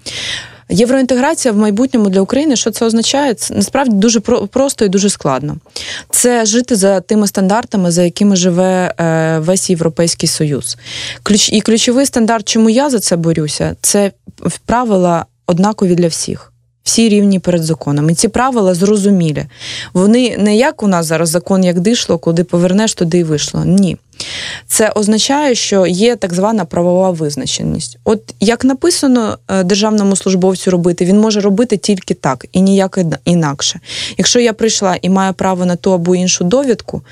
Євроінтеграція 0.72 1.52
в 1.52 1.56
майбутньому 1.56 2.08
для 2.08 2.20
України, 2.20 2.56
що 2.56 2.70
це 2.70 2.86
означає? 2.86 3.34
Це 3.34 3.54
насправді 3.54 3.96
дуже 3.96 4.20
просто 4.20 4.84
і 4.84 4.88
дуже 4.88 5.10
складно. 5.10 5.56
Це 6.10 6.46
жити 6.46 6.76
за 6.76 7.00
тими 7.00 7.26
стандартами, 7.26 7.90
за 7.90 8.02
якими 8.02 8.36
живе 8.36 8.94
е, 8.98 9.38
весь 9.38 9.70
Європейський 9.70 10.28
Союз. 10.28 10.76
Ключ 11.22 11.52
і 11.52 11.60
ключовий 11.60 12.06
стандарт, 12.06 12.48
чому 12.48 12.70
я 12.70 12.90
за 12.90 13.00
це 13.00 13.16
борюся, 13.16 13.76
це 13.80 14.12
правила 14.66 15.26
однакові 15.46 15.94
для 15.94 16.08
всіх. 16.08 16.52
Всі 16.84 17.08
рівні 17.08 17.38
перед 17.38 17.62
законом. 17.62 18.10
І 18.10 18.14
ці 18.14 18.28
правила 18.28 18.74
зрозумілі. 18.74 19.46
Вони 19.92 20.36
не 20.38 20.56
як 20.56 20.82
у 20.82 20.88
нас 20.88 21.06
зараз 21.06 21.28
закон, 21.28 21.64
як 21.64 21.80
дишло, 21.80 22.18
куди 22.18 22.44
повернеш, 22.44 22.94
туди 22.94 23.18
й 23.18 23.22
вийшло. 23.22 23.64
Ні. 23.64 23.96
Це 24.66 24.88
означає, 24.88 25.54
що 25.54 25.86
є 25.86 26.16
так 26.16 26.34
звана 26.34 26.64
правова 26.64 27.10
визначеність. 27.10 27.98
От 28.04 28.34
як 28.40 28.64
написано 28.64 29.38
е, 29.48 29.64
державному 29.64 30.16
службовцю 30.16 30.70
робити, 30.70 31.04
він 31.04 31.20
може 31.20 31.40
робити 31.40 31.76
тільки 31.76 32.14
так 32.14 32.46
і 32.52 32.60
ніяк 32.60 32.98
інакше. 33.24 33.80
Якщо 34.18 34.40
я 34.40 34.52
прийшла 34.52 34.96
і 35.02 35.08
маю 35.08 35.34
право 35.34 35.66
на 35.66 35.76
ту 35.76 35.92
або 35.92 36.16
іншу 36.16 36.44
довідку, 36.44 37.02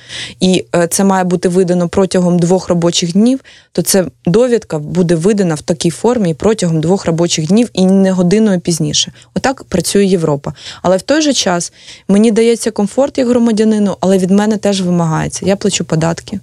і 0.40 0.64
е, 0.76 0.86
це 0.86 1.04
має 1.04 1.24
бути 1.24 1.48
видано 1.48 1.88
протягом 1.88 2.38
двох 2.38 2.68
робочих 2.68 3.12
днів, 3.12 3.40
то 3.72 3.82
ця 3.82 4.06
довідка 4.26 4.78
буде 4.78 5.14
видана 5.14 5.54
в 5.54 5.60
такій 5.60 5.90
формі 5.90 6.34
протягом 6.34 6.80
двох 6.80 7.06
робочих 7.06 7.46
днів 7.46 7.68
і 7.72 7.86
не 7.86 8.12
годиною 8.12 8.60
пізніше. 8.60 9.12
Отак 9.34 9.64
працює 9.64 10.04
Європа. 10.04 10.52
Але 10.82 10.96
в 10.96 11.02
той 11.02 11.22
же 11.22 11.32
час 11.32 11.72
мені 12.08 12.30
дається 12.30 12.70
комфорт 12.70 13.18
як 13.18 13.28
громадянину, 13.28 13.96
але 14.00 14.18
від 14.18 14.30
мене 14.30 14.56
теж 14.56 14.82
вимагається. 14.82 15.46
Я 15.46 15.56
плачу 15.56 15.84
податки 15.84 16.40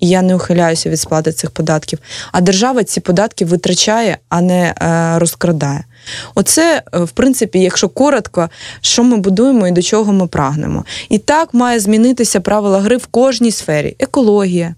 і 0.00 0.08
я 0.08 0.22
не 0.22 0.34
ухиляюся 0.34 0.90
від 0.90 1.00
сплати 1.00 1.32
цих 1.32 1.50
податків. 1.50 1.98
А 2.32 2.40
держава 2.40 2.84
ці 2.84 3.00
податки 3.00 3.44
витрачає, 3.44 4.18
а 4.28 4.40
не 4.40 4.74
е, 4.82 5.18
розкрадає. 5.18 5.84
Оце, 6.34 6.82
е, 6.94 6.98
в 6.98 7.10
принципі, 7.10 7.60
якщо 7.60 7.88
коротко, 7.88 8.50
що 8.80 9.04
ми 9.04 9.16
будуємо 9.16 9.68
і 9.68 9.72
до 9.72 9.82
чого 9.82 10.12
ми 10.12 10.26
прагнемо. 10.26 10.84
І 11.08 11.18
так 11.18 11.54
має 11.54 11.80
змінитися 11.80 12.40
правила 12.40 12.80
гри 12.80 12.96
в 12.96 13.06
кожній 13.06 13.50
сфері: 13.50 13.96
екологія. 13.98 14.74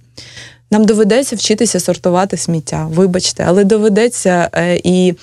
Нам 0.71 0.85
доведеться 0.85 1.37
вчитися 1.37 1.81
сортувати 1.81 2.37
сміття, 2.37 2.89
вибачте, 2.91 3.45
але 3.49 3.65
доведеться 3.65 4.51
е, 4.55 4.81
і. 4.85 5.15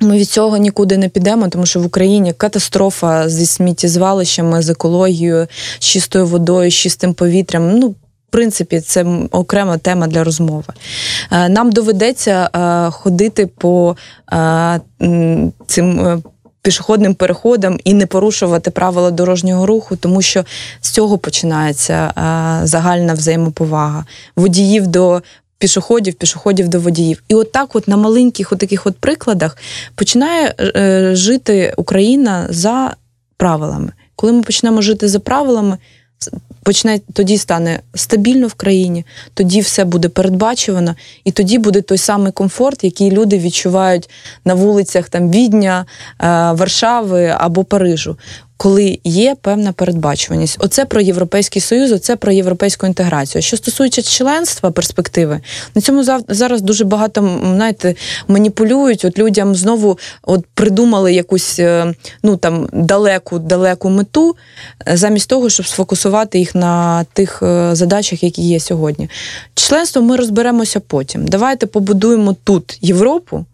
Ми 0.00 0.18
від 0.18 0.28
цього 0.28 0.56
нікуди 0.56 0.96
не 0.96 1.08
підемо, 1.08 1.48
тому 1.48 1.66
що 1.66 1.80
в 1.80 1.86
Україні 1.86 2.32
катастрофа 2.32 3.28
зі 3.28 3.46
сміттєзвалищами, 3.46 4.62
з 4.62 4.70
екологією, 4.70 5.46
з 5.78 5.84
чистою 5.84 6.26
водою, 6.26 6.70
з 6.70 6.74
чистим 6.74 7.14
повітрям. 7.14 7.78
Ну 7.78 7.94
принципі, 8.30 8.80
це 8.80 9.06
окрема 9.30 9.78
тема 9.78 10.06
для 10.06 10.24
розмови. 10.24 10.74
Е, 11.32 11.48
нам 11.48 11.72
доведеться 11.72 12.50
е, 12.54 12.90
ходити 12.90 13.46
по 13.46 13.96
е, 14.32 14.80
цим. 15.66 16.22
Пішохідним 16.62 17.14
переходам 17.14 17.78
і 17.84 17.94
не 17.94 18.06
порушувати 18.06 18.70
правила 18.70 19.10
дорожнього 19.10 19.66
руху, 19.66 19.96
тому 19.96 20.22
що 20.22 20.44
з 20.80 20.90
цього 20.90 21.18
починається 21.18 22.12
загальна 22.64 23.14
взаємоповага 23.14 24.04
водіїв 24.36 24.86
до 24.86 25.22
пішоходів, 25.58 26.14
пішоходів 26.14 26.68
до 26.68 26.80
водіїв. 26.80 27.22
І 27.28 27.34
от 27.34 27.56
от 27.74 27.88
на 27.88 27.96
маленьких 27.96 28.52
от 28.52 28.58
таких 28.58 28.86
от 28.86 28.96
прикладах, 28.98 29.56
починає 29.94 30.54
жити 31.14 31.74
Україна 31.76 32.46
за 32.50 32.96
правилами. 33.36 33.92
Коли 34.16 34.32
ми 34.32 34.42
почнемо 34.42 34.82
жити 34.82 35.08
за 35.08 35.18
правилами, 35.18 35.78
почне 36.62 37.00
тоді 37.12 37.38
стане 37.38 37.80
стабільно 37.94 38.46
в 38.46 38.54
країні, 38.54 39.04
тоді 39.34 39.60
все 39.60 39.84
буде 39.84 40.08
передбачувано, 40.08 40.94
і 41.24 41.30
тоді 41.30 41.58
буде 41.58 41.82
той 41.82 41.98
самий 41.98 42.32
комфорт, 42.32 42.84
який 42.84 43.10
люди 43.10 43.38
відчувають 43.38 44.10
на 44.44 44.54
вулицях 44.54 45.08
там 45.08 45.30
Відня, 45.30 45.86
е, 46.20 46.26
Варшави 46.52 47.34
або 47.38 47.64
Парижу 47.64 48.16
коли 48.56 48.98
є 49.04 49.36
певна 49.42 49.72
передбачуваність. 49.72 50.56
Оце 50.60 50.84
про 50.84 51.00
європейський 51.00 51.62
союз, 51.62 51.92
оце 51.92 52.16
про 52.16 52.32
європейську 52.32 52.86
інтеграцію. 52.86 53.42
Що 53.42 53.56
стосується 53.56 54.02
членства 54.02 54.70
перспективи, 54.70 55.40
на 55.74 55.82
цьому 55.82 56.04
зараз 56.28 56.62
дуже 56.62 56.84
багато 56.84 57.40
знаєте, 57.42 57.94
маніпулюють. 58.28 59.04
От 59.04 59.18
людям 59.18 59.54
знову 59.54 59.98
от 60.22 60.46
придумали 60.54 61.12
якусь 61.12 61.58
е, 61.58 61.94
ну 62.22 62.36
там 62.36 62.68
далеку 62.72 63.38
далеку 63.38 63.90
мету, 63.90 64.36
е, 64.88 64.96
замість 64.96 65.28
того, 65.28 65.50
щоб 65.50 65.66
сфокусувати 65.66 66.38
їх 66.38 66.54
на 66.54 67.04
тих 67.04 67.42
е, 67.42 67.70
задачах, 67.74 68.22
які 68.22 68.42
є 68.42 68.60
сьогодні. 68.60 69.10
Членство 69.54 70.02
ми 70.02 70.16
розберемося 70.16 70.80
потім. 70.80 71.28
Давайте 71.28 71.66
побудуємо 71.66 72.36
тут 72.44 72.78
Європу. 72.80 73.44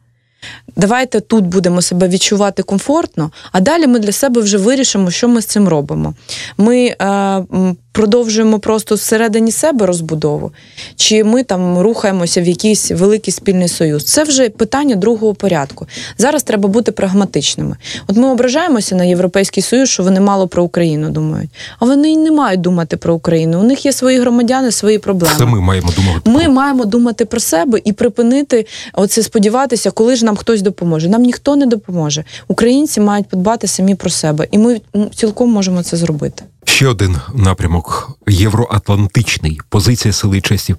Давайте 0.76 1.20
тут 1.20 1.44
будемо 1.44 1.82
себе 1.82 2.08
відчувати 2.08 2.62
комфортно, 2.62 3.30
а 3.52 3.60
далі 3.60 3.86
ми 3.86 3.98
для 3.98 4.12
себе 4.12 4.40
вже 4.40 4.58
вирішимо, 4.58 5.10
що 5.10 5.28
ми 5.28 5.42
з 5.42 5.46
цим 5.46 5.68
робимо. 5.68 6.14
Ми 6.58 6.96
е, 7.02 7.44
продовжуємо 7.92 8.58
просто 8.58 8.94
всередині 8.94 9.52
себе 9.52 9.86
розбудову, 9.86 10.52
чи 10.96 11.24
ми 11.24 11.42
там 11.42 11.78
рухаємося 11.78 12.40
в 12.40 12.48
якийсь 12.48 12.90
великий 12.90 13.32
спільний 13.32 13.68
союз. 13.68 14.04
Це 14.04 14.24
вже 14.24 14.48
питання 14.48 14.96
другого 14.96 15.34
порядку. 15.34 15.86
Зараз 16.18 16.42
треба 16.42 16.68
бути 16.68 16.92
прагматичними. 16.92 17.76
От 18.06 18.16
ми 18.16 18.28
ображаємося 18.28 18.94
на 18.94 19.04
Європейський 19.04 19.62
Союз, 19.62 19.88
що 19.88 20.02
вони 20.02 20.20
мало 20.20 20.48
про 20.48 20.64
Україну 20.64 21.10
думають. 21.10 21.50
А 21.78 21.84
вони 21.84 22.12
й 22.12 22.16
не 22.16 22.30
мають 22.30 22.60
думати 22.60 22.96
про 22.96 23.14
Україну. 23.14 23.60
У 23.60 23.62
них 23.62 23.86
є 23.86 23.92
свої 23.92 24.20
громадяни, 24.20 24.70
свої 24.70 24.98
проблеми. 24.98 25.34
Це 25.38 25.44
ми 25.44 25.60
маємо 25.60 25.92
думати. 25.96 26.30
Ми 26.30 26.48
маємо 26.48 26.84
думати 26.84 27.24
про 27.24 27.40
себе 27.40 27.80
і 27.84 27.92
припинити 27.92 28.66
оце 28.92 29.22
сподіватися, 29.22 29.90
коли 29.90 30.16
ж 30.16 30.24
нам 30.24 30.36
хтось 30.36 30.61
допоможе. 30.62 31.08
Нам 31.08 31.22
ніхто 31.22 31.56
не 31.56 31.66
допоможе. 31.66 32.24
Українці 32.48 33.00
мають 33.00 33.28
подбати 33.28 33.66
самі 33.66 33.94
про 33.94 34.10
себе, 34.10 34.48
і 34.50 34.58
ми 34.58 34.80
цілком 35.14 35.50
можемо 35.50 35.82
це 35.82 35.96
зробити. 35.96 36.44
Ще 36.64 36.88
один 36.88 37.16
напрямок 37.34 38.18
євроатлантичний 38.28 39.60
позиція 39.68 40.12
сили 40.12 40.38
і 40.38 40.40
честі 40.40 40.74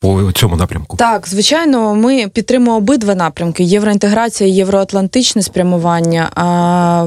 по 0.00 0.32
цьому 0.32 0.56
напрямку. 0.56 0.96
Так, 0.96 1.28
звичайно, 1.28 1.94
ми 1.94 2.28
підтримуємо 2.28 2.76
обидва 2.76 3.14
напрямки: 3.14 3.64
євроінтеграція, 3.64 4.50
євроатлантичне 4.50 5.42
спрямування. 5.42 6.30
А 6.34 7.04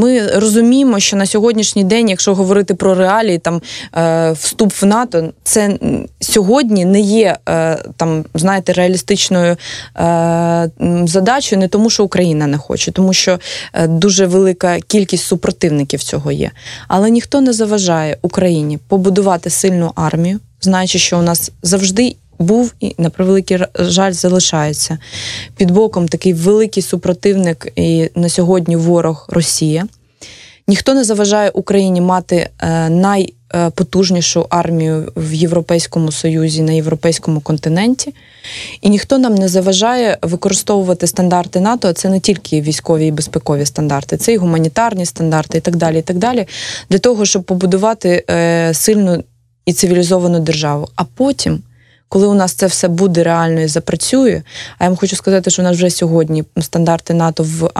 ми 0.00 0.26
розуміємо, 0.26 1.00
що 1.00 1.16
на 1.16 1.26
сьогоднішній 1.26 1.84
день, 1.84 2.08
якщо 2.08 2.34
говорити 2.34 2.74
про 2.74 2.94
реалії, 2.94 3.38
там 3.38 3.62
е, 3.96 4.32
вступ 4.32 4.72
в 4.82 4.86
НАТО, 4.86 5.32
це 5.44 5.78
сьогодні 6.20 6.84
не 6.84 7.00
є 7.00 7.36
е, 7.48 7.78
там, 7.96 8.24
знаєте, 8.34 8.72
реалістичною 8.72 9.56
е, 9.96 10.70
задачею, 11.04 11.60
не 11.60 11.68
тому, 11.68 11.90
що 11.90 12.04
Україна 12.04 12.46
не 12.46 12.58
хоче, 12.58 12.92
тому 12.92 13.12
що 13.12 13.38
дуже 13.88 14.26
велика 14.26 14.80
кількість 14.80 15.24
супротивників 15.24 16.02
цього 16.02 16.32
є. 16.32 16.50
Але 16.88 17.10
ніхто 17.10 17.40
не 17.40 17.52
заважає 17.52 18.16
Україні 18.22 18.78
побудувати 18.88 19.50
сильну 19.50 19.92
армію, 19.94 20.40
знаючи, 20.60 20.98
що 20.98 21.18
у 21.18 21.22
нас 21.22 21.50
завжди 21.62 22.16
був 22.38 22.74
і 22.80 22.94
на 22.98 23.10
превеликий 23.10 23.58
жаль 23.74 24.12
залишається 24.12 24.98
під 25.56 25.70
боком 25.70 26.08
такий 26.08 26.32
великий 26.32 26.82
супротивник 26.82 27.72
і 27.76 28.10
на 28.14 28.28
сьогодні 28.28 28.76
ворог 28.76 29.26
Росія. 29.28 29.86
Ніхто 30.68 30.94
не 30.94 31.04
заважає 31.04 31.50
Україні 31.50 32.00
мати 32.00 32.48
е, 32.58 32.88
найпотужнішу 32.88 34.46
армію 34.50 35.12
в 35.16 35.34
Європейському 35.34 36.12
Союзі 36.12 36.62
на 36.62 36.72
європейському 36.72 37.40
континенті, 37.40 38.14
і 38.80 38.90
ніхто 38.90 39.18
нам 39.18 39.34
не 39.34 39.48
заважає 39.48 40.18
використовувати 40.22 41.06
стандарти 41.06 41.60
НАТО. 41.60 41.88
а 41.88 41.92
Це 41.92 42.08
не 42.08 42.20
тільки 42.20 42.60
військові 42.60 43.06
і 43.06 43.10
безпекові 43.10 43.66
стандарти, 43.66 44.16
це 44.16 44.32
і 44.32 44.36
гуманітарні 44.36 45.06
стандарти, 45.06 45.58
і 45.58 45.60
так 45.60 45.76
далі. 45.76 45.98
і 45.98 46.02
так 46.02 46.18
далі, 46.18 46.46
Для 46.90 46.98
того, 46.98 47.24
щоб 47.24 47.42
побудувати 47.42 48.24
е, 48.30 48.74
сильну 48.74 49.24
і 49.66 49.72
цивілізовану 49.72 50.40
державу. 50.40 50.88
А 50.96 51.04
потім 51.04 51.62
коли 52.08 52.26
у 52.26 52.34
нас 52.34 52.52
це 52.52 52.66
все 52.66 52.88
буде 52.88 53.22
реально 53.22 53.60
і 53.60 53.68
запрацює. 53.68 54.42
А 54.78 54.84
я 54.84 54.90
вам 54.90 54.96
хочу 54.96 55.16
сказати, 55.16 55.50
що 55.50 55.62
у 55.62 55.64
нас 55.64 55.76
вже 55.76 55.90
сьогодні 55.90 56.44
стандарти 56.60 57.14
НАТО 57.14 57.46
в 57.48 57.70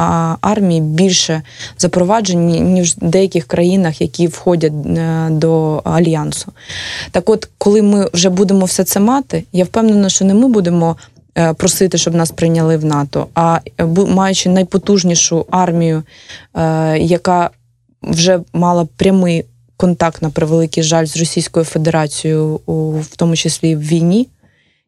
армії 0.40 0.80
більше 0.80 1.42
запроваджені 1.78 2.60
ніж 2.60 2.96
в 2.96 3.08
деяких 3.08 3.44
країнах, 3.44 4.00
які 4.00 4.26
входять 4.26 4.72
е, 4.86 5.28
до 5.30 5.76
альянсу. 5.84 6.52
Так, 7.10 7.30
от, 7.30 7.48
коли 7.58 7.82
ми 7.82 8.10
вже 8.12 8.28
будемо 8.28 8.64
все 8.64 8.84
це 8.84 9.00
мати, 9.00 9.44
я 9.52 9.64
впевнена, 9.64 10.08
що 10.08 10.24
не 10.24 10.34
ми 10.34 10.48
будемо. 10.48 10.96
Е, 11.38 11.52
просити, 11.52 11.98
щоб 11.98 12.14
нас 12.14 12.30
прийняли 12.30 12.76
в 12.76 12.84
НАТО, 12.84 13.26
а 13.34 13.60
е, 13.80 13.84
маючи 14.08 14.48
найпотужнішу 14.48 15.46
армію, 15.50 16.02
яка 16.96 17.50
вже 18.02 18.40
мала 18.52 18.88
прямий 18.96 19.44
контакт 19.84 20.22
на 20.22 20.30
превеликий 20.30 20.82
жаль 20.82 21.06
з 21.06 21.16
Російською 21.16 21.64
Федерацією, 21.64 22.60
у, 22.66 23.00
в 23.00 23.16
тому 23.16 23.36
числі 23.36 23.76
в 23.76 23.80
війні. 23.80 24.28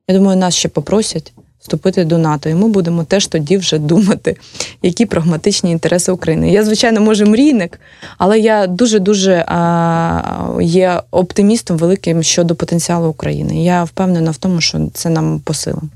Я 0.09 0.19
думаю, 0.19 0.39
нас 0.39 0.55
ще 0.55 0.69
попросять 0.69 1.33
вступити 1.61 2.05
до 2.05 2.19
НАТО, 2.19 2.49
і 2.49 2.55
ми 2.55 2.69
будемо 2.69 3.05
теж 3.05 3.27
тоді 3.27 3.57
вже 3.57 3.79
думати, 3.79 4.37
які 4.83 5.07
прагматичні 5.07 5.71
інтереси 5.71 6.13
України. 6.13 6.51
Я, 6.51 6.65
звичайно, 6.65 7.01
може, 7.01 7.25
мрійник, 7.25 7.81
але 8.19 8.39
я 8.39 8.67
дуже 8.67 8.99
дуже 8.99 9.45
а, 9.49 10.59
є 10.61 11.03
оптимістом 11.11 11.77
великим 11.77 12.23
щодо 12.23 12.55
потенціалу 12.55 13.09
України. 13.09 13.65
Я 13.65 13.85
впевнена 13.85 14.31
в 14.31 14.37
тому, 14.37 14.61
що 14.61 14.89
це 14.95 15.11
нам 15.11 15.41
по 15.41 15.55
силам. 15.55 15.91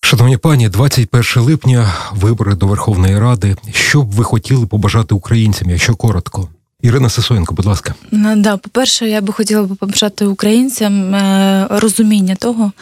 Шановні 0.00 0.36
пані, 0.36 0.68
21 0.68 1.42
липня, 1.42 1.94
вибори 2.12 2.54
до 2.54 2.66
Верховної 2.66 3.18
Ради. 3.18 3.56
Що 3.72 4.02
б 4.02 4.10
ви 4.10 4.24
хотіли 4.24 4.66
побажати 4.66 5.14
українцям, 5.14 5.70
якщо 5.70 5.96
коротко? 5.96 6.48
Ірина 6.82 7.10
Сисоєнко, 7.10 7.54
будь 7.54 7.66
ласка, 7.66 7.94
ну, 8.10 8.36
да, 8.36 8.56
по 8.56 8.68
перше, 8.68 9.08
я 9.08 9.20
би 9.20 9.32
хотіла 9.32 9.66
побажати 9.66 10.26
українцям 10.26 11.14
е, 11.14 11.66
розуміння 11.70 12.34
того, 12.34 12.72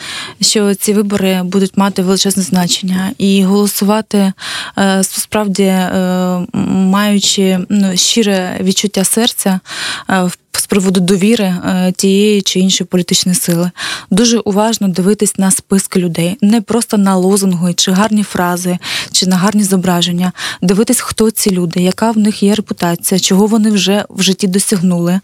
що 0.40 0.74
ці 0.74 0.92
вибори 0.92 1.42
будуть 1.42 1.76
мати 1.76 2.03
величезне 2.03 2.42
значення, 2.42 3.11
і 3.18 3.44
голосувати 3.44 4.32
е, 4.78 5.05
справді 5.05 5.62
е, 5.62 6.46
маючи 6.53 7.59
ну, 7.68 7.96
щире 7.96 8.59
відчуття 8.61 9.05
серця 9.05 9.61
в 10.09 10.32
з 10.53 10.66
приводу 10.66 11.01
довіри 11.01 11.44
е, 11.44 11.92
тієї 11.96 12.42
чи 12.42 12.61
іншої 12.61 12.88
політичної 12.88 13.38
сили. 13.38 13.70
Дуже 14.11 14.38
уважно 14.38 14.88
дивитись 14.88 15.38
на 15.38 15.51
списки 15.51 16.01
людей, 16.01 16.38
не 16.40 16.61
просто 16.61 16.99
на 16.99 17.16
лозунгу, 17.16 17.74
чи 17.74 17.92
гарні 17.92 18.22
фрази, 18.22 18.78
чи 19.12 19.26
на 19.26 19.36
гарні 19.36 19.64
зображення, 19.64 20.32
дивитись, 20.62 21.01
хто 21.01 21.30
ці 21.30 21.51
люди, 21.51 21.80
яка 21.80 22.11
в 22.11 22.18
них 22.18 22.42
є 22.42 22.55
репутація, 22.55 23.20
чого 23.20 23.46
вони 23.46 23.70
вже 23.70 24.05
в 24.11 24.22
житті 24.22 24.46
досягнули. 24.46 25.20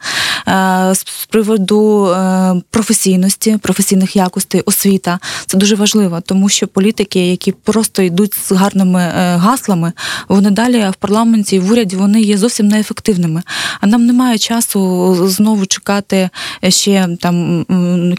Е, 0.49 0.93
з 0.95 1.27
приводу 1.31 2.07
е, 2.07 2.55
професійності, 2.71 3.59
професійних 3.63 4.17
якостей, 4.17 4.61
освіта 4.61 5.19
це 5.47 5.59
дуже 5.59 5.75
важливо, 5.77 6.21
тому 6.21 6.49
що 6.49 6.67
політики, 6.67 7.31
які 7.31 7.53
просто 7.53 8.03
йдуть 8.03 8.35
з 8.35 8.53
гарними 8.53 9.01
гаслами, 9.37 9.93
вони 10.29 10.51
далі 10.51 10.89
в 10.91 10.95
парламенті 10.95 11.57
і 11.57 11.59
в 11.59 11.73
уряді 11.73 11.97
вони 11.97 12.21
є 12.21 12.39
зовсім 12.39 12.69
неефективними. 12.69 13.43
А 13.81 13.87
нам 13.87 14.07
немає 14.07 14.39
часу 14.39 15.15
знову 15.29 15.67
чекати 15.67 16.31
ще 16.69 17.09
там 17.21 17.65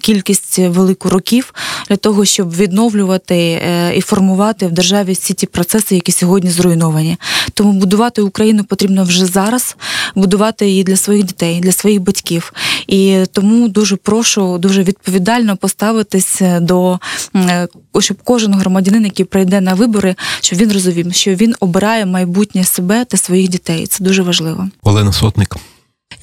кількість 0.02 0.60
велику 0.60 1.10
років 1.10 1.54
для 1.90 1.96
того, 1.96 2.26
щоб 2.26 2.56
відновлювати 2.56 3.36
е, 3.36 3.92
і 3.96 4.02
формувати 4.02 4.68
в 4.68 4.72
державі 4.72 5.14
всі 5.14 5.34
ті 5.34 5.46
процеси, 5.46 5.96
які 5.96 6.12
сьогодні 6.12 6.50
зруйновані. 6.50 7.18
Тому 7.54 7.74
будувати 7.74 8.22
Україну 8.22 8.64
потрібно 8.64 9.04
вже 9.04 9.26
зараз, 9.26 9.76
будувати 10.16 10.68
її 10.68 10.84
для 10.84 10.96
своїх 10.96 11.24
дітей, 11.24 11.60
для 11.60 11.72
своїх 11.72 12.02
батьків. 12.02 12.54
І 12.88 13.24
тому 13.32 13.68
дуже 13.68 13.96
прошу 13.96 14.58
дуже 14.58 14.84
відповідально 14.84 15.58
поставитись 15.58 16.42
до 16.62 17.00
е, 17.36 17.68
щоб 18.00 18.18
кожен 18.24 18.54
громадянин, 18.54 19.04
який 19.04 19.26
прийде 19.26 19.62
на 19.62 19.74
вибори, 19.74 20.16
щоб 20.42 20.60
він 20.60 20.72
розумів, 20.72 21.14
що 21.14 21.36
він 21.36 21.56
обирає 21.60 22.06
майбутнє 22.06 22.64
себе 22.64 23.06
та 23.06 23.18
своїх 23.18 23.50
дітей. 23.50 23.88
Це 23.88 24.04
дуже 24.04 24.22
важливо. 24.22 24.70
Олена 24.84 25.14
Сотник. 25.14 25.56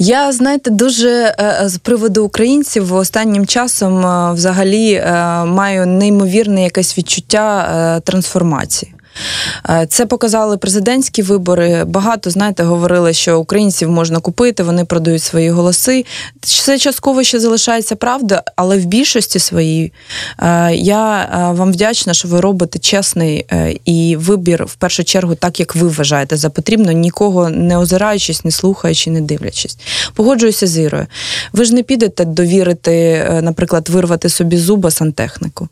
Я 0.04 0.32
знаєте, 0.32 0.70
дуже 0.70 1.08
е, 1.10 1.34
е, 1.38 1.68
з 1.68 1.78
приводу 1.78 2.24
українців 2.24 2.94
останнім 2.94 3.46
часом 3.46 4.06
е, 4.06 4.32
взагалі 4.32 5.02
маю 5.46 5.86
неймовірне 5.86 6.62
якесь 6.62 6.98
відчуття 6.98 8.00
трансформації. 8.04 8.91
Е, 9.70 9.86
це 9.86 10.06
показали 10.06 10.56
президентські 10.56 11.22
вибори. 11.22 11.84
Багато 11.84 12.30
знаєте, 12.30 12.62
говорили, 12.62 13.12
що 13.12 13.40
українців 13.40 13.90
можна 13.90 14.20
купити, 14.20 14.62
вони 14.62 14.84
продають 14.84 15.22
свої 15.22 15.50
голоси. 15.50 16.04
Це 16.40 16.78
частково 16.78 17.22
ще 17.22 17.40
залишається 17.40 17.96
правда, 17.96 18.42
але 18.56 18.78
в 18.78 18.84
більшості 18.84 19.38
своїй 19.38 19.92
е, 20.38 20.74
я 20.74 21.22
е, 21.22 21.52
вам 21.52 21.72
вдячна, 21.72 22.14
що 22.14 22.28
ви 22.28 22.40
робите 22.40 22.78
чесний 22.78 23.46
і 23.84 24.16
вибір 24.16 24.64
в 24.64 24.74
першу 24.74 25.04
чергу, 25.04 25.34
так 25.34 25.60
як 25.60 25.76
ви 25.76 25.88
вважаєте 25.88 26.36
за 26.36 26.50
потрібно, 26.50 26.92
нікого 26.92 27.50
не 27.50 27.78
озираючись, 27.78 28.44
не 28.44 28.50
слухаючи, 28.50 29.10
не 29.10 29.20
дивлячись. 29.20 29.78
Погоджуюся 30.14 30.66
з 30.66 30.78
Ірою. 30.78 31.06
Ви 31.52 31.64
ж 31.64 31.74
не 31.74 31.82
підете 31.82 32.24
довірити, 32.24 33.26
наприклад, 33.42 33.88
вирвати 33.88 34.28
собі 34.28 34.56
зуба 34.56 34.90
сантехніку. 34.90 35.68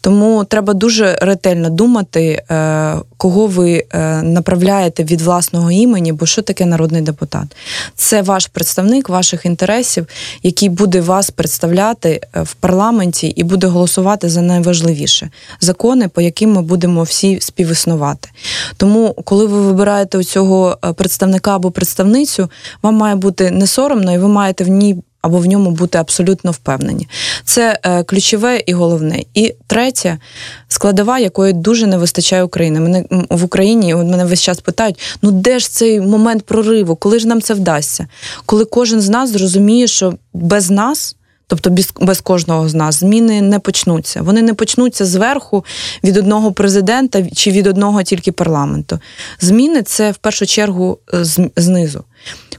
Тому 0.00 0.44
треба 0.44 0.74
дуже 0.74 1.18
ретельно 1.20 1.70
думати 1.70 2.42
кого 3.16 3.46
ви 3.46 3.84
е, 3.90 4.22
направляєте 4.22 5.04
від 5.04 5.20
власного 5.20 5.70
імені, 5.70 6.12
бо 6.12 6.26
що 6.26 6.42
таке 6.42 6.66
народний 6.66 7.02
депутат? 7.02 7.44
Це 7.94 8.22
ваш 8.22 8.46
представник 8.46 9.08
ваших 9.08 9.46
інтересів, 9.46 10.06
який 10.42 10.68
буде 10.68 11.00
вас 11.00 11.30
представляти 11.30 12.20
е, 12.36 12.42
в 12.42 12.54
парламенті 12.54 13.26
і 13.26 13.42
буде 13.42 13.66
голосувати 13.66 14.28
за 14.28 14.40
найважливіше 14.42 15.30
закони, 15.60 16.08
по 16.08 16.20
яким 16.20 16.52
ми 16.52 16.62
будемо 16.62 17.02
всі 17.02 17.40
співіснувати. 17.40 18.28
Тому, 18.76 19.14
коли 19.24 19.46
ви 19.46 19.60
вибираєте 19.60 20.24
цього 20.24 20.78
е, 20.84 20.92
представника 20.92 21.56
або 21.56 21.70
представницю, 21.70 22.50
вам 22.82 22.94
має 22.94 23.14
бути 23.14 23.50
не 23.50 23.66
соромно, 23.66 24.14
і 24.14 24.18
ви 24.18 24.28
маєте 24.28 24.64
в 24.64 24.68
ній 24.68 24.96
або 25.24 25.38
в 25.38 25.46
ньому 25.46 25.70
бути 25.70 25.98
абсолютно 25.98 26.50
впевнені. 26.50 27.08
Це 27.44 27.78
е, 27.82 28.02
ключове 28.02 28.62
і 28.66 28.72
головне. 28.72 29.22
І 29.34 29.54
третє 29.66 30.18
складова, 30.68 31.18
якої 31.18 31.52
дуже 31.52 31.86
не 31.86 31.98
вистачає 31.98 32.42
України. 32.42 32.80
Мене 32.80 33.04
в 33.30 33.44
Україні 33.44 33.94
мене 33.94 34.24
весь 34.24 34.42
час 34.42 34.60
питають: 34.60 35.00
ну 35.22 35.30
де 35.30 35.58
ж 35.58 35.70
цей 35.70 36.00
момент 36.00 36.42
прориву, 36.42 36.96
коли 36.96 37.18
ж 37.18 37.28
нам 37.28 37.42
це 37.42 37.54
вдасться? 37.54 38.06
Коли 38.46 38.64
кожен 38.64 39.00
з 39.00 39.08
нас 39.08 39.30
зрозуміє, 39.30 39.86
що 39.86 40.14
без 40.34 40.70
нас. 40.70 41.16
Тобто 41.46 41.70
без, 41.70 41.92
без 42.00 42.20
кожного 42.20 42.68
з 42.68 42.74
нас 42.74 43.00
зміни 43.00 43.42
не 43.42 43.58
почнуться. 43.58 44.22
Вони 44.22 44.42
не 44.42 44.54
почнуться 44.54 45.04
зверху 45.04 45.64
від 46.04 46.16
одного 46.16 46.52
президента 46.52 47.30
чи 47.30 47.50
від 47.50 47.66
одного 47.66 48.02
тільки 48.02 48.32
парламенту. 48.32 48.98
Зміни 49.40 49.82
це 49.82 50.10
в 50.10 50.16
першу 50.16 50.46
чергу 50.46 50.98
е, 51.14 51.24
знизу. 51.56 52.04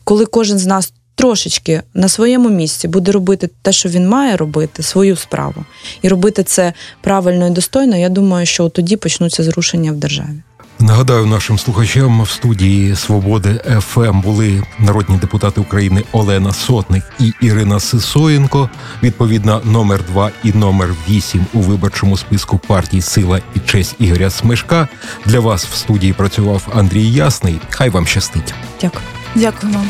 Коли 0.04 0.26
кожен 0.26 0.60
з 0.60 0.66
нас 0.66 0.94
трошечки 1.16 1.82
на 1.94 2.10
своєму 2.10 2.50
місці 2.50 2.88
буде 2.88 3.12
робити 3.12 3.50
те, 3.62 3.72
що 3.72 3.90
він 3.90 4.10
має 4.10 4.38
робити, 4.38 4.84
свою 4.84 5.16
справу, 5.16 5.66
і 6.02 6.10
робити 6.10 6.44
це 6.44 6.74
правильно 7.02 7.48
і 7.48 7.50
достойно, 7.50 7.98
я 7.98 8.10
думаю, 8.10 8.46
що 8.46 8.70
тоді 8.70 8.98
почнуться 8.98 9.44
зрушення 9.44 9.92
в 9.92 9.96
державі. 9.96 10.42
Нагадаю 10.80 11.26
нашим 11.26 11.60
слухачам 11.60 12.22
в 12.22 12.30
студії 12.30 12.96
Свободи 12.96 13.62
ФМ 13.80 14.22
були 14.22 14.64
народні 14.80 15.18
депутати 15.18 15.62
України 15.62 16.04
Олена 16.12 16.54
Сотник 16.54 17.04
і 17.20 17.34
Ірина 17.42 17.80
Сисоєнко. 17.80 18.70
Відповідно, 19.04 19.62
номер 19.64 20.04
2 20.12 20.32
і 20.44 20.52
номер 20.54 20.96
8 21.10 21.46
у 21.54 21.60
виборчому 21.60 22.18
списку 22.18 22.58
партій 22.68 23.02
Сила 23.02 23.42
і 23.56 23.60
честь 23.60 23.96
Ігоря 24.00 24.30
Смешка. 24.30 24.88
Для 25.26 25.40
вас 25.40 25.66
в 25.66 25.76
студії 25.76 26.14
працював 26.14 26.68
Андрій 26.76 27.12
Ясний. 27.12 27.60
Хай 27.70 27.90
вам 27.90 28.08
щастить. 28.08 28.54
Дякую. 28.82 29.04
Дякую 29.36 29.74
вам. 29.74 29.90